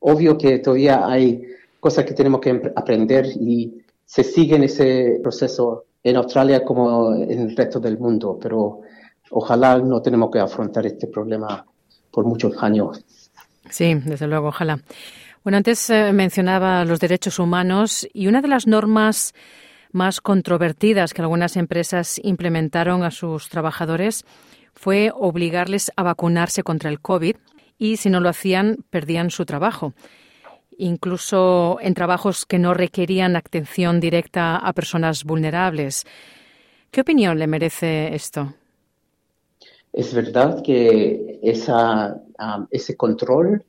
[0.00, 1.42] Obvio que todavía hay
[1.80, 7.40] cosas que tenemos que aprender y se sigue en ese proceso en Australia como en
[7.40, 8.82] el resto del mundo, pero
[9.30, 11.64] ojalá no tenemos que afrontar este problema
[12.10, 13.02] por muchos años.
[13.70, 14.78] Sí, desde luego, ojalá.
[15.42, 19.34] Bueno, antes eh, mencionaba los derechos humanos y una de las normas
[19.92, 24.24] más controvertidas que algunas empresas implementaron a sus trabajadores
[24.74, 27.36] fue obligarles a vacunarse contra el COVID
[27.78, 29.94] y si no lo hacían perdían su trabajo.
[30.78, 36.04] Incluso en trabajos que no requerían atención directa a personas vulnerables.
[36.90, 38.54] ¿Qué opinión le merece esto?
[39.92, 43.64] Es verdad que um, ese control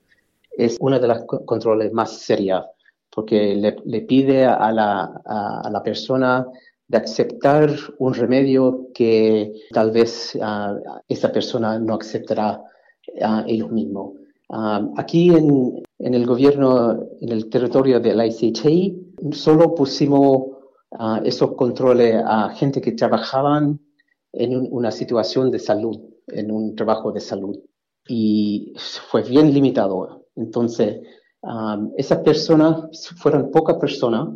[0.58, 2.66] es una de las controles más serias,
[3.12, 6.48] porque le, pide a la, a, la, persona
[6.88, 14.14] de aceptar un remedio que tal vez uh, esa persona no aceptará uh, ellos mismos.
[14.48, 20.56] Uh, aquí en, en, el gobierno, en el territorio de la ICT, solo pusimos
[21.24, 23.80] esos controles a gente que trabajaban
[24.32, 27.58] en una situación de salud, en un trabajo de salud.
[28.08, 28.74] Y
[29.10, 30.28] fue bien limitado.
[30.36, 31.02] Entonces,
[31.42, 34.30] um, esas personas fueron pocas personas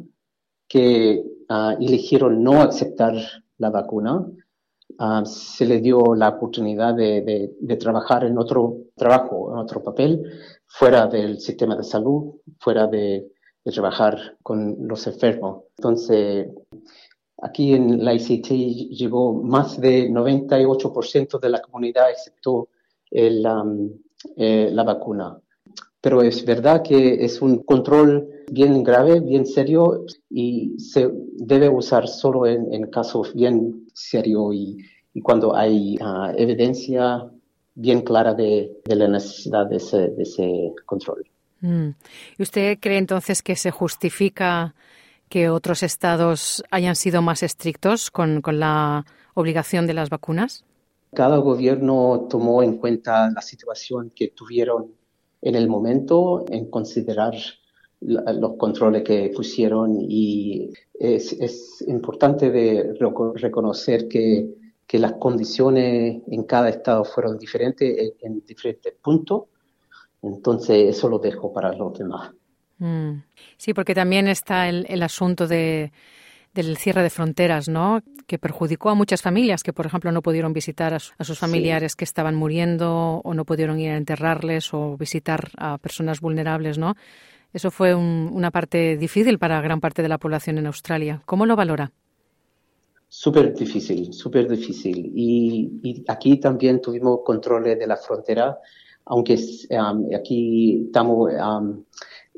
[0.68, 3.16] que uh, eligieron no aceptar
[3.57, 4.26] la vacuna.
[5.00, 10.22] Uh, se les dio la oportunidad de, de, trabajar en otro trabajo, en otro papel,
[10.68, 13.32] fuera del sistema de salud, fuera de,
[13.64, 15.64] de trabajar con los enfermos.
[15.78, 16.50] Entonces,
[17.41, 18.50] aquí en la ICT
[18.91, 22.68] llegó más de 98% de la comunidad excepto
[23.10, 23.89] el, um,
[24.36, 25.39] eh, la vacuna
[26.02, 32.08] pero es verdad que es un control bien grave, bien serio y se debe usar
[32.08, 34.78] solo en, casos bien serios y,
[35.22, 37.30] cuando hay ah, evidencia
[37.76, 41.26] bien clara de, la necesidad de ese, control.
[41.60, 41.89] Mm.
[42.38, 44.76] ¿Y usted cree entonces que se justifica
[45.28, 50.64] que otros estados hayan sido más estrictos con, con la obligación de las vacunas?
[51.14, 54.93] Cada gobierno tomó en cuenta la situación que tuvieron
[55.41, 57.33] en el momento en considerar
[58.01, 62.93] los controles que pusieron y es, importante de
[63.35, 64.55] reconocer que,
[64.93, 69.43] las condiciones en cada estado fueron diferentes en, diferentes puntos.
[70.23, 72.31] Entonces eso lo dejo para los demás.
[72.79, 73.21] Mm.
[73.55, 75.91] Sí, porque también está el asunto de,
[76.54, 78.02] del cierre de fronteras, ¿no?
[78.28, 82.04] Que perjudicó a muchas familias que, por ejemplo, no pudieron visitar a, sus familiares que
[82.04, 86.95] estaban muriendo o no pudieron ir a enterrarles o visitar a personas vulnerables, ¿no?
[87.52, 91.22] Eso fue una parte difícil para gran parte de la población en Australia.
[91.26, 91.91] ¿Cómo lo valora?
[93.08, 95.12] Súper difícil, súper difícil.
[95.16, 98.60] Y, aquí también tuvimos controles de la frontera,
[99.06, 99.34] aunque
[99.72, 101.84] um, aquí estamos um,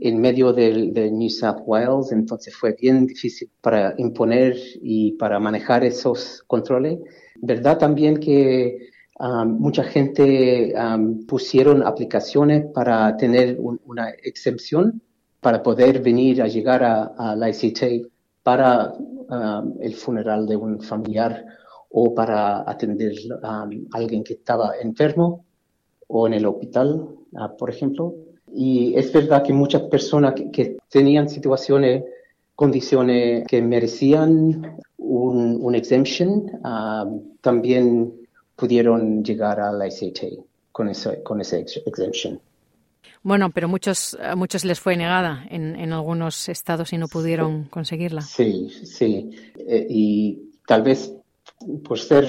[0.04, 5.84] en medio de, New South Wales, entonces fue bien difícil para imponer y para manejar
[5.84, 7.00] esos controles.
[7.40, 8.90] Verdad también que
[9.20, 15.02] um, mucha gente um, pusieron aplicaciones para tener una excepción
[15.40, 18.08] para poder venir a llegar a, la ICT
[18.42, 21.46] para um, el funeral de un familiar
[21.90, 25.46] o para atender a alguien que estaba enfermo
[26.08, 28.16] o en el hospital, uh, por ejemplo.
[28.54, 32.04] Y es verdad que muchas personas que, tenían situaciones,
[32.56, 37.06] condiciones que merecían un, un exemption, ah,
[37.42, 38.14] también
[38.56, 42.40] pudieron llegar a la ICT con ese, con ese exemption.
[43.24, 47.66] Bueno, pero muchos, a muchos les fue negada en, en algunos estados y no pudieron
[47.66, 48.22] conseguirla.
[48.22, 49.32] Sí, sí.
[49.56, 51.14] Eh, y tal vez
[51.84, 52.28] por ser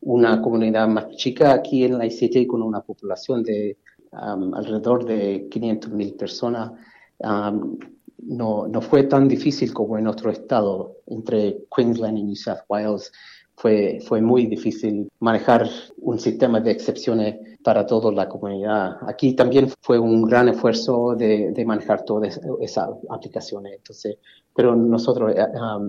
[0.00, 3.78] una comunidad más chica aquí en la ICT con una población de
[4.16, 6.72] alrededor de 500.000 personas,
[7.20, 13.12] no, no fue tan difícil como en otro estado, entre Queensland y New South Wales.
[13.58, 15.66] Fue, fue muy difícil manejar
[15.98, 18.98] un sistema de excepciones para toda la comunidad.
[19.08, 23.72] Aquí también fue un gran esfuerzo de, de manejar todas esas aplicaciones.
[23.76, 24.18] Entonces,
[24.54, 25.46] pero nosotros eh,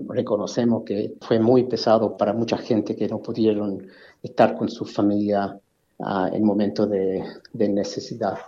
[0.08, 3.86] reconocemos que fue muy pesado para mucha gente que no pudieron
[4.22, 5.58] estar con su familia
[5.98, 8.38] en momentos de, necesidad.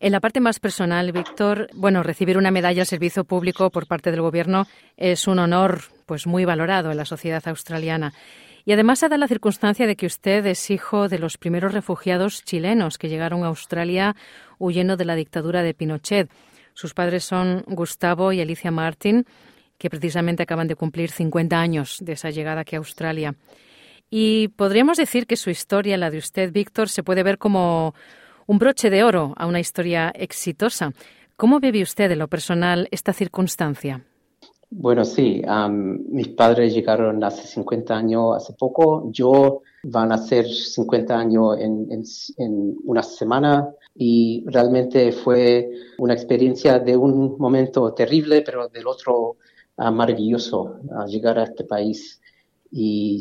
[0.00, 4.10] En la parte más personal, Víctor, bueno, recibir una medalla al servicio público por parte
[4.10, 4.66] del gobierno
[4.96, 8.12] es un honor pues muy valorado en la sociedad australiana.
[8.64, 12.44] Y además se da la circunstancia de que usted es hijo de los primeros refugiados
[12.44, 14.14] chilenos que llegaron a Australia
[14.58, 16.30] huyendo de la dictadura de Pinochet.
[16.74, 19.26] Sus padres son Gustavo y Alicia Martin,
[19.78, 23.34] que precisamente acaban de cumplir 50 años de esa llegada aquí a Australia.
[24.10, 27.94] Y podríamos decir que su historia, la de usted, Víctor, se puede ver como
[28.46, 30.92] un broche de oro a una historia exitosa.
[31.36, 34.04] ¿Cómo vive usted en lo personal esta circunstancia?
[34.70, 35.42] Bueno, sí,
[36.10, 39.10] mis padres llegaron hace 50 años, hace poco.
[39.12, 43.68] Yo van a ser 50 años en, una semana.
[43.94, 49.36] y realmente fue una experiencia de un momento terrible, pero del otro
[49.76, 52.20] uh, maravilloso, llegar a este país
[52.70, 53.18] y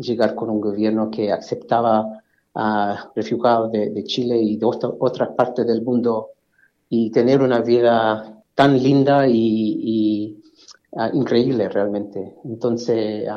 [0.00, 2.22] llegar con un gobierno que aceptaba
[2.54, 6.30] a refugiados de, Chile y de otras partes del mundo
[6.88, 10.36] y tener una vida tan linda y,
[11.12, 12.34] increíble realmente.
[12.44, 13.28] Entonces,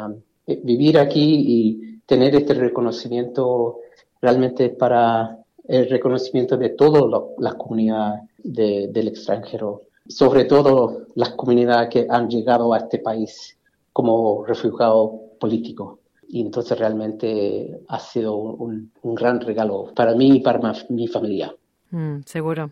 [0.48, 3.78] eh, vivir aquí y tener este reconocimiento
[4.22, 5.38] realmente para
[5.68, 7.02] el reconocimiento de toda
[7.38, 13.58] la comunidad del extranjero, sobre todo las comunidades que han llegado a este país
[13.94, 15.12] como refugiados
[15.42, 16.00] políticos.
[16.30, 21.54] Y entonces realmente ha sido un, gran regalo para mí y para mi familia.
[21.90, 22.72] Mm, seguro.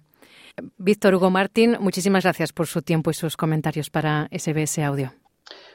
[0.77, 5.11] Víctor Hugo Martín, muchísimas gracias por su tiempo y sus comentarios para SBS Audio.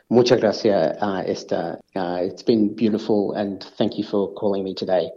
[0.08, 1.78] Muchas gracias, uh, Esther.
[1.96, 5.10] Uh, it's been beautiful and thank you for calling me today.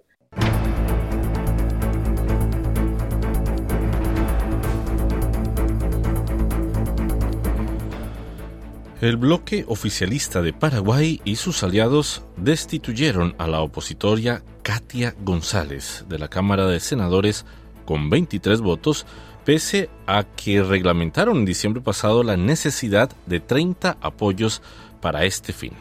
[9.00, 16.18] El bloque oficialista de Paraguay y sus aliados destituyeron a la opositoria Katia González de
[16.18, 17.46] la Cámara de Senadores
[17.86, 19.06] con 23 votos,
[19.46, 24.64] pese a que reglamentaron en diciembre pasado la necesidad de 30 apoyos
[25.00, 25.74] para este fin.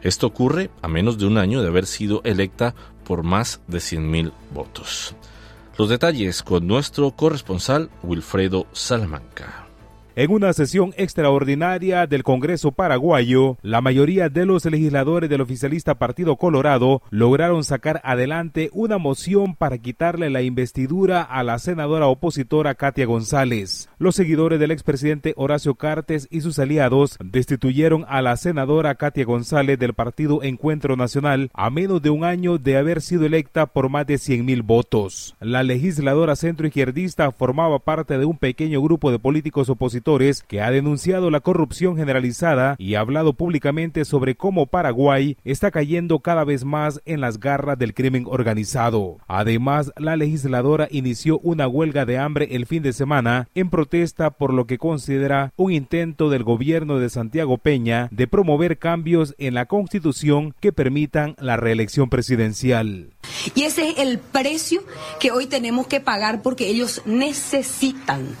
[0.00, 4.32] Esto ocurre a menos de un año de haber sido electa por más de 100.000
[4.54, 5.14] votos.
[5.76, 9.61] Los detalles con nuestro corresponsal Wilfredo Salamanca.
[10.14, 16.36] En una sesión extraordinaria del Congreso paraguayo, la mayoría de los legisladores del oficialista Partido
[16.36, 23.06] Colorado lograron sacar adelante una moción para quitarle la investidura a la senadora opositora Katia
[23.06, 23.88] González.
[23.96, 29.78] Los seguidores del expresidente Horacio Cartes y sus aliados destituyeron a la senadora Katia González
[29.78, 34.06] del Partido Encuentro Nacional a menos de un año de haber sido electa por más
[34.06, 35.34] de 100 mil votos.
[35.40, 40.01] La legisladora centroizquierdista formaba parte de un pequeño grupo de políticos opositores
[40.46, 46.18] que ha denunciado la corrupción generalizada y ha hablado públicamente sobre cómo Paraguay está cayendo
[46.18, 49.18] cada vez más en las garras del crimen organizado.
[49.28, 54.52] Además, la legisladora inició una huelga de hambre el fin de semana en protesta por
[54.52, 59.66] lo que considera un intento del gobierno de Santiago Peña de promover cambios en la
[59.66, 63.10] constitución que permitan la reelección presidencial.
[63.54, 64.82] Y ese es el precio
[65.20, 68.36] que hoy tenemos que pagar porque ellos necesitan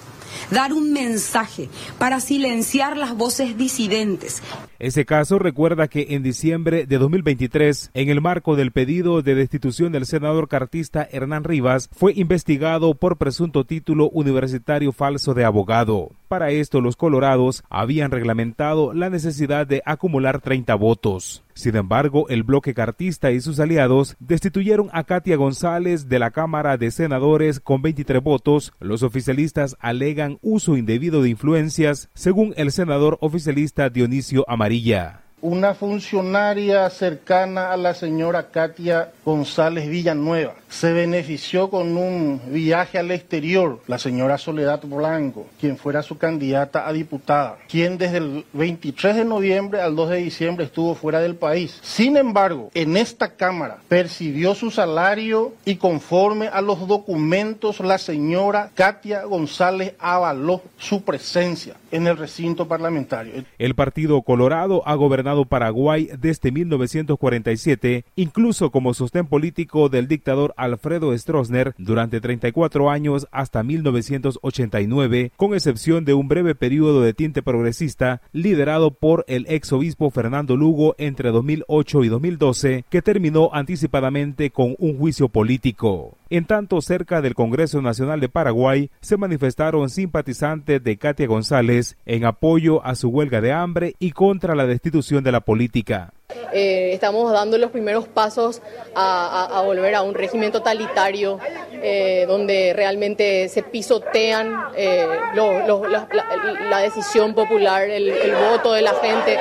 [0.50, 1.68] dar un mensaje
[1.98, 4.42] para silenciar las voces disidentes.
[4.78, 9.92] Ese caso recuerda que en diciembre de 2023, en el marco del pedido de destitución
[9.92, 16.10] del senador cartista Hernán Rivas, fue investigado por presunto título universitario falso de abogado.
[16.32, 21.44] Para esto, los colorados habían reglamentado la necesidad de acumular 30 votos.
[21.52, 26.78] Sin embargo, el bloque cartista y sus aliados destituyeron a Katia González de la Cámara
[26.78, 28.72] de Senadores con 23 votos.
[28.80, 36.88] Los oficialistas alegan uso indebido de influencias, según el senador oficialista Dionisio Amarilla una funcionaria
[36.88, 40.54] cercana a la señora Katia González Villanueva.
[40.68, 46.86] Se benefició con un viaje al exterior, la señora Soledad Blanco, quien fuera su candidata
[46.88, 51.34] a diputada, quien desde el 23 de noviembre al 2 de diciembre estuvo fuera del
[51.34, 51.78] país.
[51.82, 58.70] Sin embargo, en esta Cámara percibió su salario y conforme a los documentos la señora
[58.74, 63.44] Katia González avaló su presencia en el recinto parlamentario.
[63.58, 71.16] El Partido Colorado ha gobernado Paraguay desde 1947, incluso como sostén político del dictador Alfredo
[71.16, 78.22] Stroessner durante 34 años hasta 1989, con excepción de un breve periodo de tinte progresista
[78.32, 84.76] liderado por el ex obispo Fernando Lugo entre 2008 y 2012, que terminó anticipadamente con
[84.78, 86.16] un juicio político.
[86.32, 92.24] En tanto, cerca del Congreso Nacional de Paraguay se manifestaron simpatizantes de Katia González en
[92.24, 96.14] apoyo a su huelga de hambre y contra la destitución de la política.
[96.52, 98.60] Eh, estamos dando los primeros pasos
[98.94, 101.38] a, volver a un régimen totalitario
[101.72, 108.12] eh, donde realmente se pisotean eh, la, decisión popular, el,
[108.50, 109.38] voto de la gente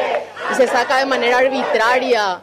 [0.52, 2.42] y se saca de manera arbitraria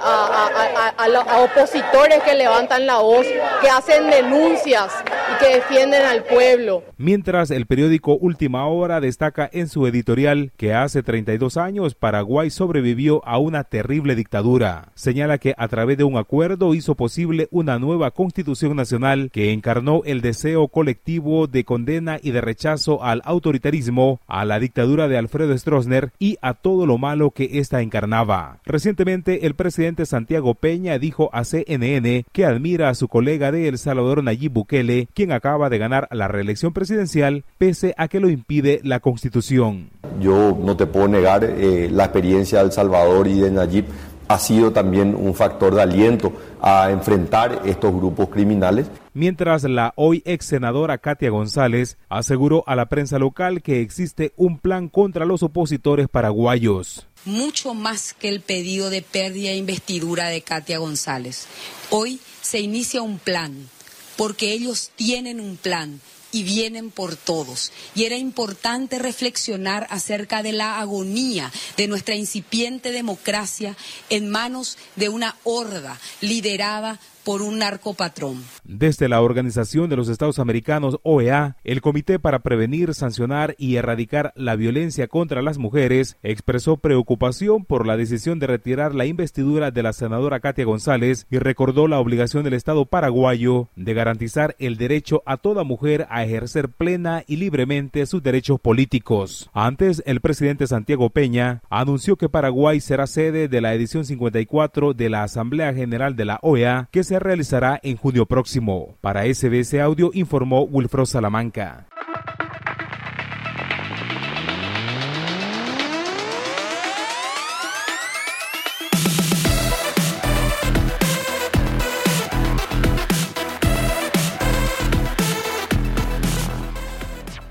[0.00, 3.26] a, a, opositores que levantan la voz,
[3.60, 4.92] que hacen denuncias
[5.34, 6.82] y que defienden al pueblo.
[6.96, 13.22] Mientras el periódico Última Hora destaca en su editorial que hace 32 años Paraguay sobrevivió
[13.24, 14.88] a una terrible dictadura.
[14.94, 20.02] Señala que a través de un acuerdo hizo posible una nueva constitución nacional que encarnó
[20.04, 25.56] el deseo colectivo de condena y de rechazo al autoritarismo, a la dictadura de Alfredo
[25.56, 28.58] Stroessner y a todo lo malo que ésta encarnaba.
[28.64, 33.78] Recientemente el presidente Santiago Peña dijo a CNN que admira a su colega de El
[33.78, 38.80] Salvador Nayib Bukele, quien acaba de ganar la reelección presidencial, pese a que lo impide
[38.82, 39.90] la Constitución.
[40.20, 43.84] Yo no te puedo negar eh, la experiencia de El Salvador y de Nayib
[44.28, 48.86] ha sido también un factor de aliento a enfrentar estos grupos criminales.
[49.14, 54.58] Mientras la hoy ex senadora Katia González aseguró a la prensa local que existe un
[54.58, 57.06] plan contra los opositores paraguayos.
[57.24, 61.46] Mucho más que el pedido de pérdida de investidura de Katia González.
[61.90, 63.68] Hoy se inicia un plan,
[64.16, 66.00] porque ellos tienen un plan
[66.36, 67.72] y vienen por todos.
[67.94, 73.74] Y era importante reflexionar acerca de la agonía de nuestra incipiente democracia
[74.10, 78.40] en manos de una horda liderada por un narcopatrón.
[78.62, 84.32] Desde la Organización de los Estados Americanos, OEA, el Comité para Prevenir, Sancionar y Erradicar
[84.36, 89.82] la Violencia contra las Mujeres expresó preocupación por la decisión de retirar la investidura de
[89.82, 95.24] la senadora Katia González y recordó la obligación del Estado paraguayo de garantizar el derecho
[95.26, 99.50] a toda mujer a ejercer plena y libremente sus derechos políticos.
[99.52, 105.10] Antes, el presidente Santiago Peña anunció que Paraguay será sede de la edición 54 de
[105.10, 108.96] la Asamblea General de la OEA que se realizará en junio próximo.
[109.00, 111.86] Para SBS Audio informó Wilfro Salamanca.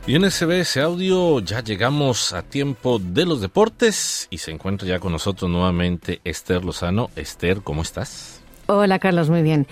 [0.08, 5.00] Y en SBS Audio ya llegamos a tiempo de los deportes y se encuentra ya
[5.00, 7.10] con nosotros nuevamente Esther Lozano.
[7.16, 8.35] Esther, ¿cómo estás?
[8.68, 9.68] Hola Carlos, muy bien.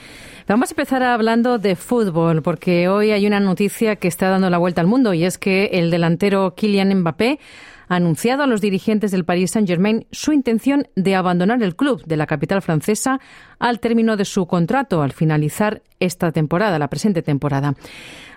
[0.47, 4.59] Vamos a empezar hablando de fútbol porque hoy hay una noticia que está dando la
[4.59, 7.39] vuelta al mundo y es que el delantero Kylian Mbappé
[7.87, 12.17] ha anunciado a los dirigentes del Paris Saint-Germain su intención de abandonar el club de
[12.17, 13.19] la capital francesa
[13.57, 17.73] al término de su contrato al finalizar esta temporada, la presente temporada.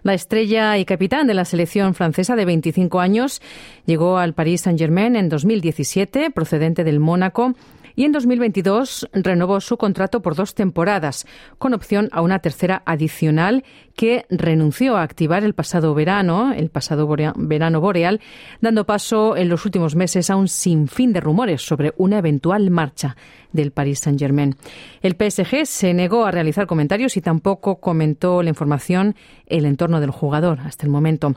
[0.04, 3.42] La estrella y capitán de la selección francesa de 25 años
[3.84, 7.54] llegó al Paris Saint-Germain en 2017, procedente del Mónaco,
[7.96, 11.26] y en 2022 renovó su contrato por dos temporadas,
[11.58, 13.64] con opción a una tercera adicional
[13.96, 18.20] que renunció a activar el pasado verano, el pasado verano boreal,
[18.60, 23.16] dando paso en los últimos meses a un sinfín de rumores sobre una eventual marcha
[23.52, 24.54] del Paris Saint-Germain.
[25.00, 29.16] El PSG se negó a realizar comentarios y tampoco comentó la información
[29.46, 31.34] el entorno del jugador hasta el momento.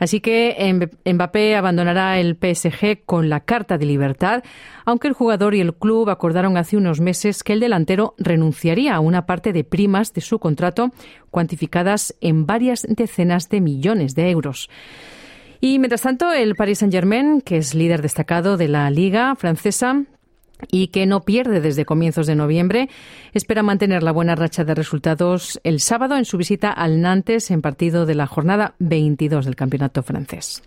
[0.00, 4.42] Así que Mbappé abandonará el PSG con la carta de libertad,
[4.86, 9.00] aunque el jugador y el club acordaron hace unos meses que el delantero renunciaría a
[9.00, 10.90] una parte de primas de su contrato,
[11.30, 14.70] cuantificadas en varias decenas de millones de euros.
[15.60, 20.04] Y mientras tanto, el Paris Saint-Germain, que es líder destacado de la liga francesa,
[20.70, 22.88] y que no pierde desde comienzos de noviembre.
[23.32, 27.62] Espera mantener la buena racha de resultados el sábado en su visita al Nantes en
[27.62, 30.62] partido de la jornada 22 del campeonato francés.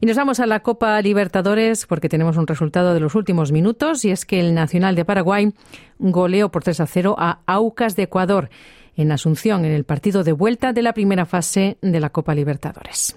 [0.00, 4.04] Y nos vamos a la Copa Libertadores porque tenemos un resultado de los últimos minutos
[4.04, 5.54] y es que el Nacional de Paraguay
[5.98, 8.50] goleó por 3 a 0 a Aucas de Ecuador
[8.96, 13.16] en Asunción en el partido de vuelta de la primera fase de la Copa Libertadores.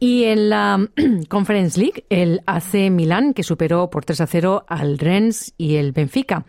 [0.00, 0.88] Y en la
[1.28, 5.92] Conference League, el AC Milán, que superó por 3 a 0 al Rennes y el
[5.92, 6.46] Benfica,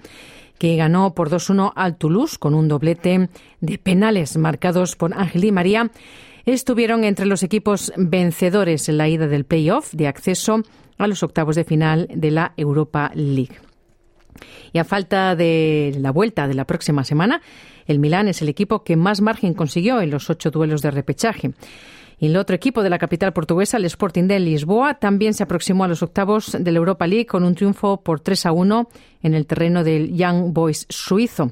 [0.57, 3.29] que ganó por 2-1 al Toulouse con un doblete
[3.59, 5.91] de penales marcados por Ángel Di María,
[6.45, 10.63] estuvieron entre los equipos vencedores en la ida del playoff de acceso
[10.97, 13.57] a los octavos de final de la Europa League.
[14.71, 17.41] Y a falta de la vuelta de la próxima semana,
[17.85, 21.51] el Milán es el equipo que más margen consiguió en los ocho duelos de repechaje.
[22.21, 25.87] El otro equipo de la capital portuguesa, el Sporting de Lisboa, también se aproximó a
[25.87, 28.89] los octavos de la Europa League con un triunfo por 3 a 1
[29.23, 31.51] en el terreno del Young Boys suizo.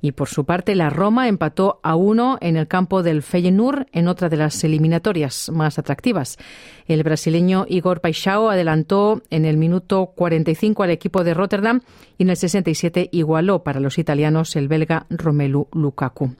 [0.00, 4.06] Y por su parte, la Roma empató a uno en el campo del Feyenoord en
[4.06, 6.38] otra de las eliminatorias más atractivas.
[6.86, 11.80] El brasileño Igor Paixão adelantó en el minuto 45 al equipo de Rotterdam
[12.18, 16.36] y en el 67 igualó para los italianos el belga Romelu Lukaku.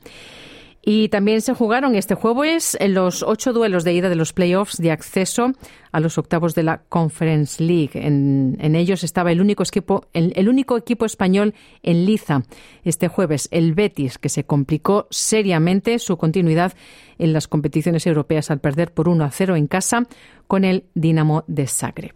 [0.87, 4.91] Y también se jugaron este jueves los ocho duelos de ida de los playoffs de
[4.91, 5.53] acceso
[5.93, 7.93] a los octavos de la Conference League.
[7.95, 12.43] En, ellos estaba el único, equipo, el, único equipo español en liza
[12.85, 16.75] este jueves, el Betis, que se complicó seriamente su continuidad
[17.19, 20.03] en las competiciones europeas al perder por 1 a 0 en casa
[20.47, 22.15] con el Dinamo de Zagreb.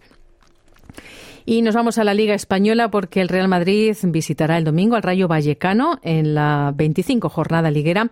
[1.46, 5.02] Y nos vamos a la Liga Española porque el Real Madrid visitará el domingo al
[5.02, 8.10] Rayo Vallecano en la 25 jornada liguera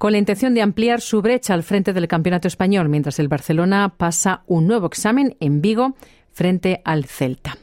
[0.00, 3.92] con la intención de ampliar su brecha al frente del campeonato español, mientras el Barcelona
[3.98, 5.94] pasa un nuevo examen en Vigo
[6.32, 7.58] frente al Celta.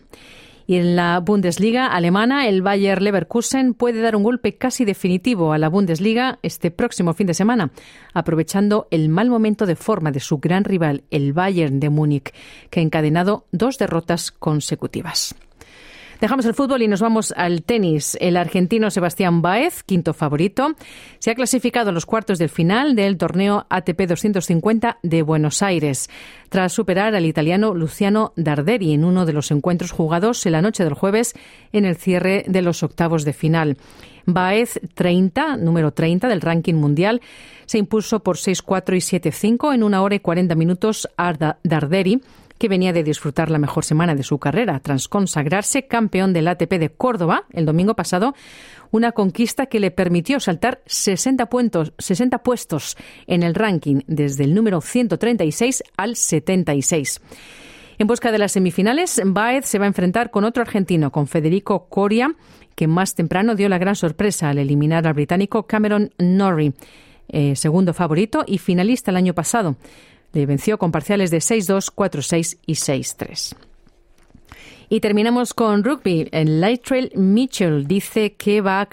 [0.68, 5.58] Y en la Bundesliga alemana, el Bayer Leverkusen puede dar un golpe casi definitivo a
[5.58, 7.72] la Bundesliga este próximo fin de semana,
[8.14, 12.36] aprovechando el mal momento de forma de su gran rival, el Bayern de Múnich,
[12.70, 15.34] que ha encadenado dos derrotas consecutivas.
[16.20, 18.18] Dejamos el fútbol y nos vamos al tenis.
[18.20, 20.74] El argentino Sebastián Baez, quinto favorito,
[21.20, 26.10] se ha clasificado a los cuartos del final del torneo ATP 250 de Buenos Aires,
[26.50, 30.84] tras superar al italiano Luciano Darderi en uno de los encuentros jugados en la noche
[30.84, 31.36] del jueves
[31.72, 33.78] en el cierre de los octavos de final.
[34.26, 37.22] Baez 30, número 30 del ranking mundial,
[37.68, 42.22] se impuso por 6-4 y 7-5 en una hora y 40 minutos a Darderi
[42.58, 46.74] que venía de disfrutar la mejor semana de su carrera tras consagrarse campeón del ATP
[46.74, 48.34] de Córdoba el domingo pasado,
[48.92, 54.54] una conquista que le permitió saltar 60, puntos, 60 puestos en el ranking desde el
[54.54, 57.22] número 136 al 76.
[58.00, 61.88] En busca de las semifinales, Baez se va a enfrentar con otro argentino, con Federico
[61.90, 62.36] Coria,
[62.76, 66.74] que más temprano dio la gran sorpresa al eliminar al británico Cameron Norrie,
[67.28, 69.78] eh, segundo favorito y finalista el año pasado.
[70.46, 73.56] Venció con parciales de 6-2, 4-6 y 6-3.
[74.90, 76.30] Y terminamos con rugby.
[76.32, 78.86] El Trail Mitchell dice que va a,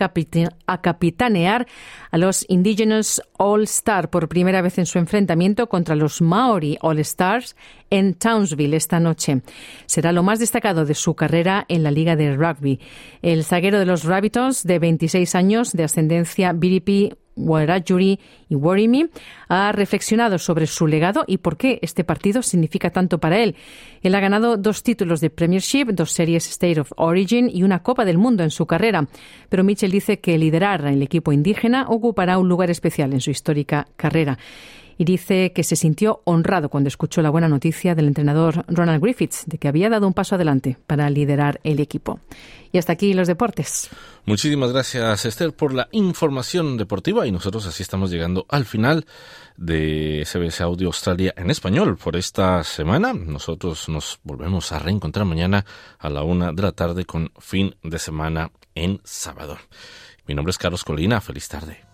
[0.83, 1.67] capitanear
[2.11, 6.99] a los Indigenous All Star por primera vez en su enfrentamiento contra los Maori All
[6.99, 7.55] Stars
[7.91, 9.43] en Townsville esta noche.
[9.87, 12.81] Será lo más destacado de su carrera en la Liga de Rugby.
[13.23, 19.07] El zaguero de los Rabbitohs, de 26 años, de ascendencia Biripi Warajuri y Warimi,
[19.49, 23.57] ha reflexionado sobre su legado y por qué este partido significa tanto para él.
[24.03, 28.05] Él ha ganado dos títulos de Premiership, dos series State of Origin y una Copa
[28.05, 29.07] del Mundo en su carrera.
[29.49, 33.87] Pero Mitchell dice que liderar el equipo indígena ocupará un lugar especial en su histórica
[33.97, 34.39] carrera
[34.99, 39.45] y dice que se sintió honrado cuando escuchó la buena noticia del entrenador Ronald Griffiths
[39.47, 42.21] de que había dado un paso adelante para liderar el equipo.
[42.73, 43.89] Y hasta aquí los deportes.
[44.27, 49.07] Muchísimas gracias Esther por la información deportiva y nosotros así estamos llegando al final
[49.57, 53.13] de SBS Audio Australia en español por esta semana.
[53.13, 55.65] Nosotros nos volvemos a reencontrar mañana
[55.99, 59.57] a la una de la tarde con fin de semana en sábado.
[60.27, 61.21] Mi nombre es Carlos Colina.
[61.21, 61.94] Feliz tarde.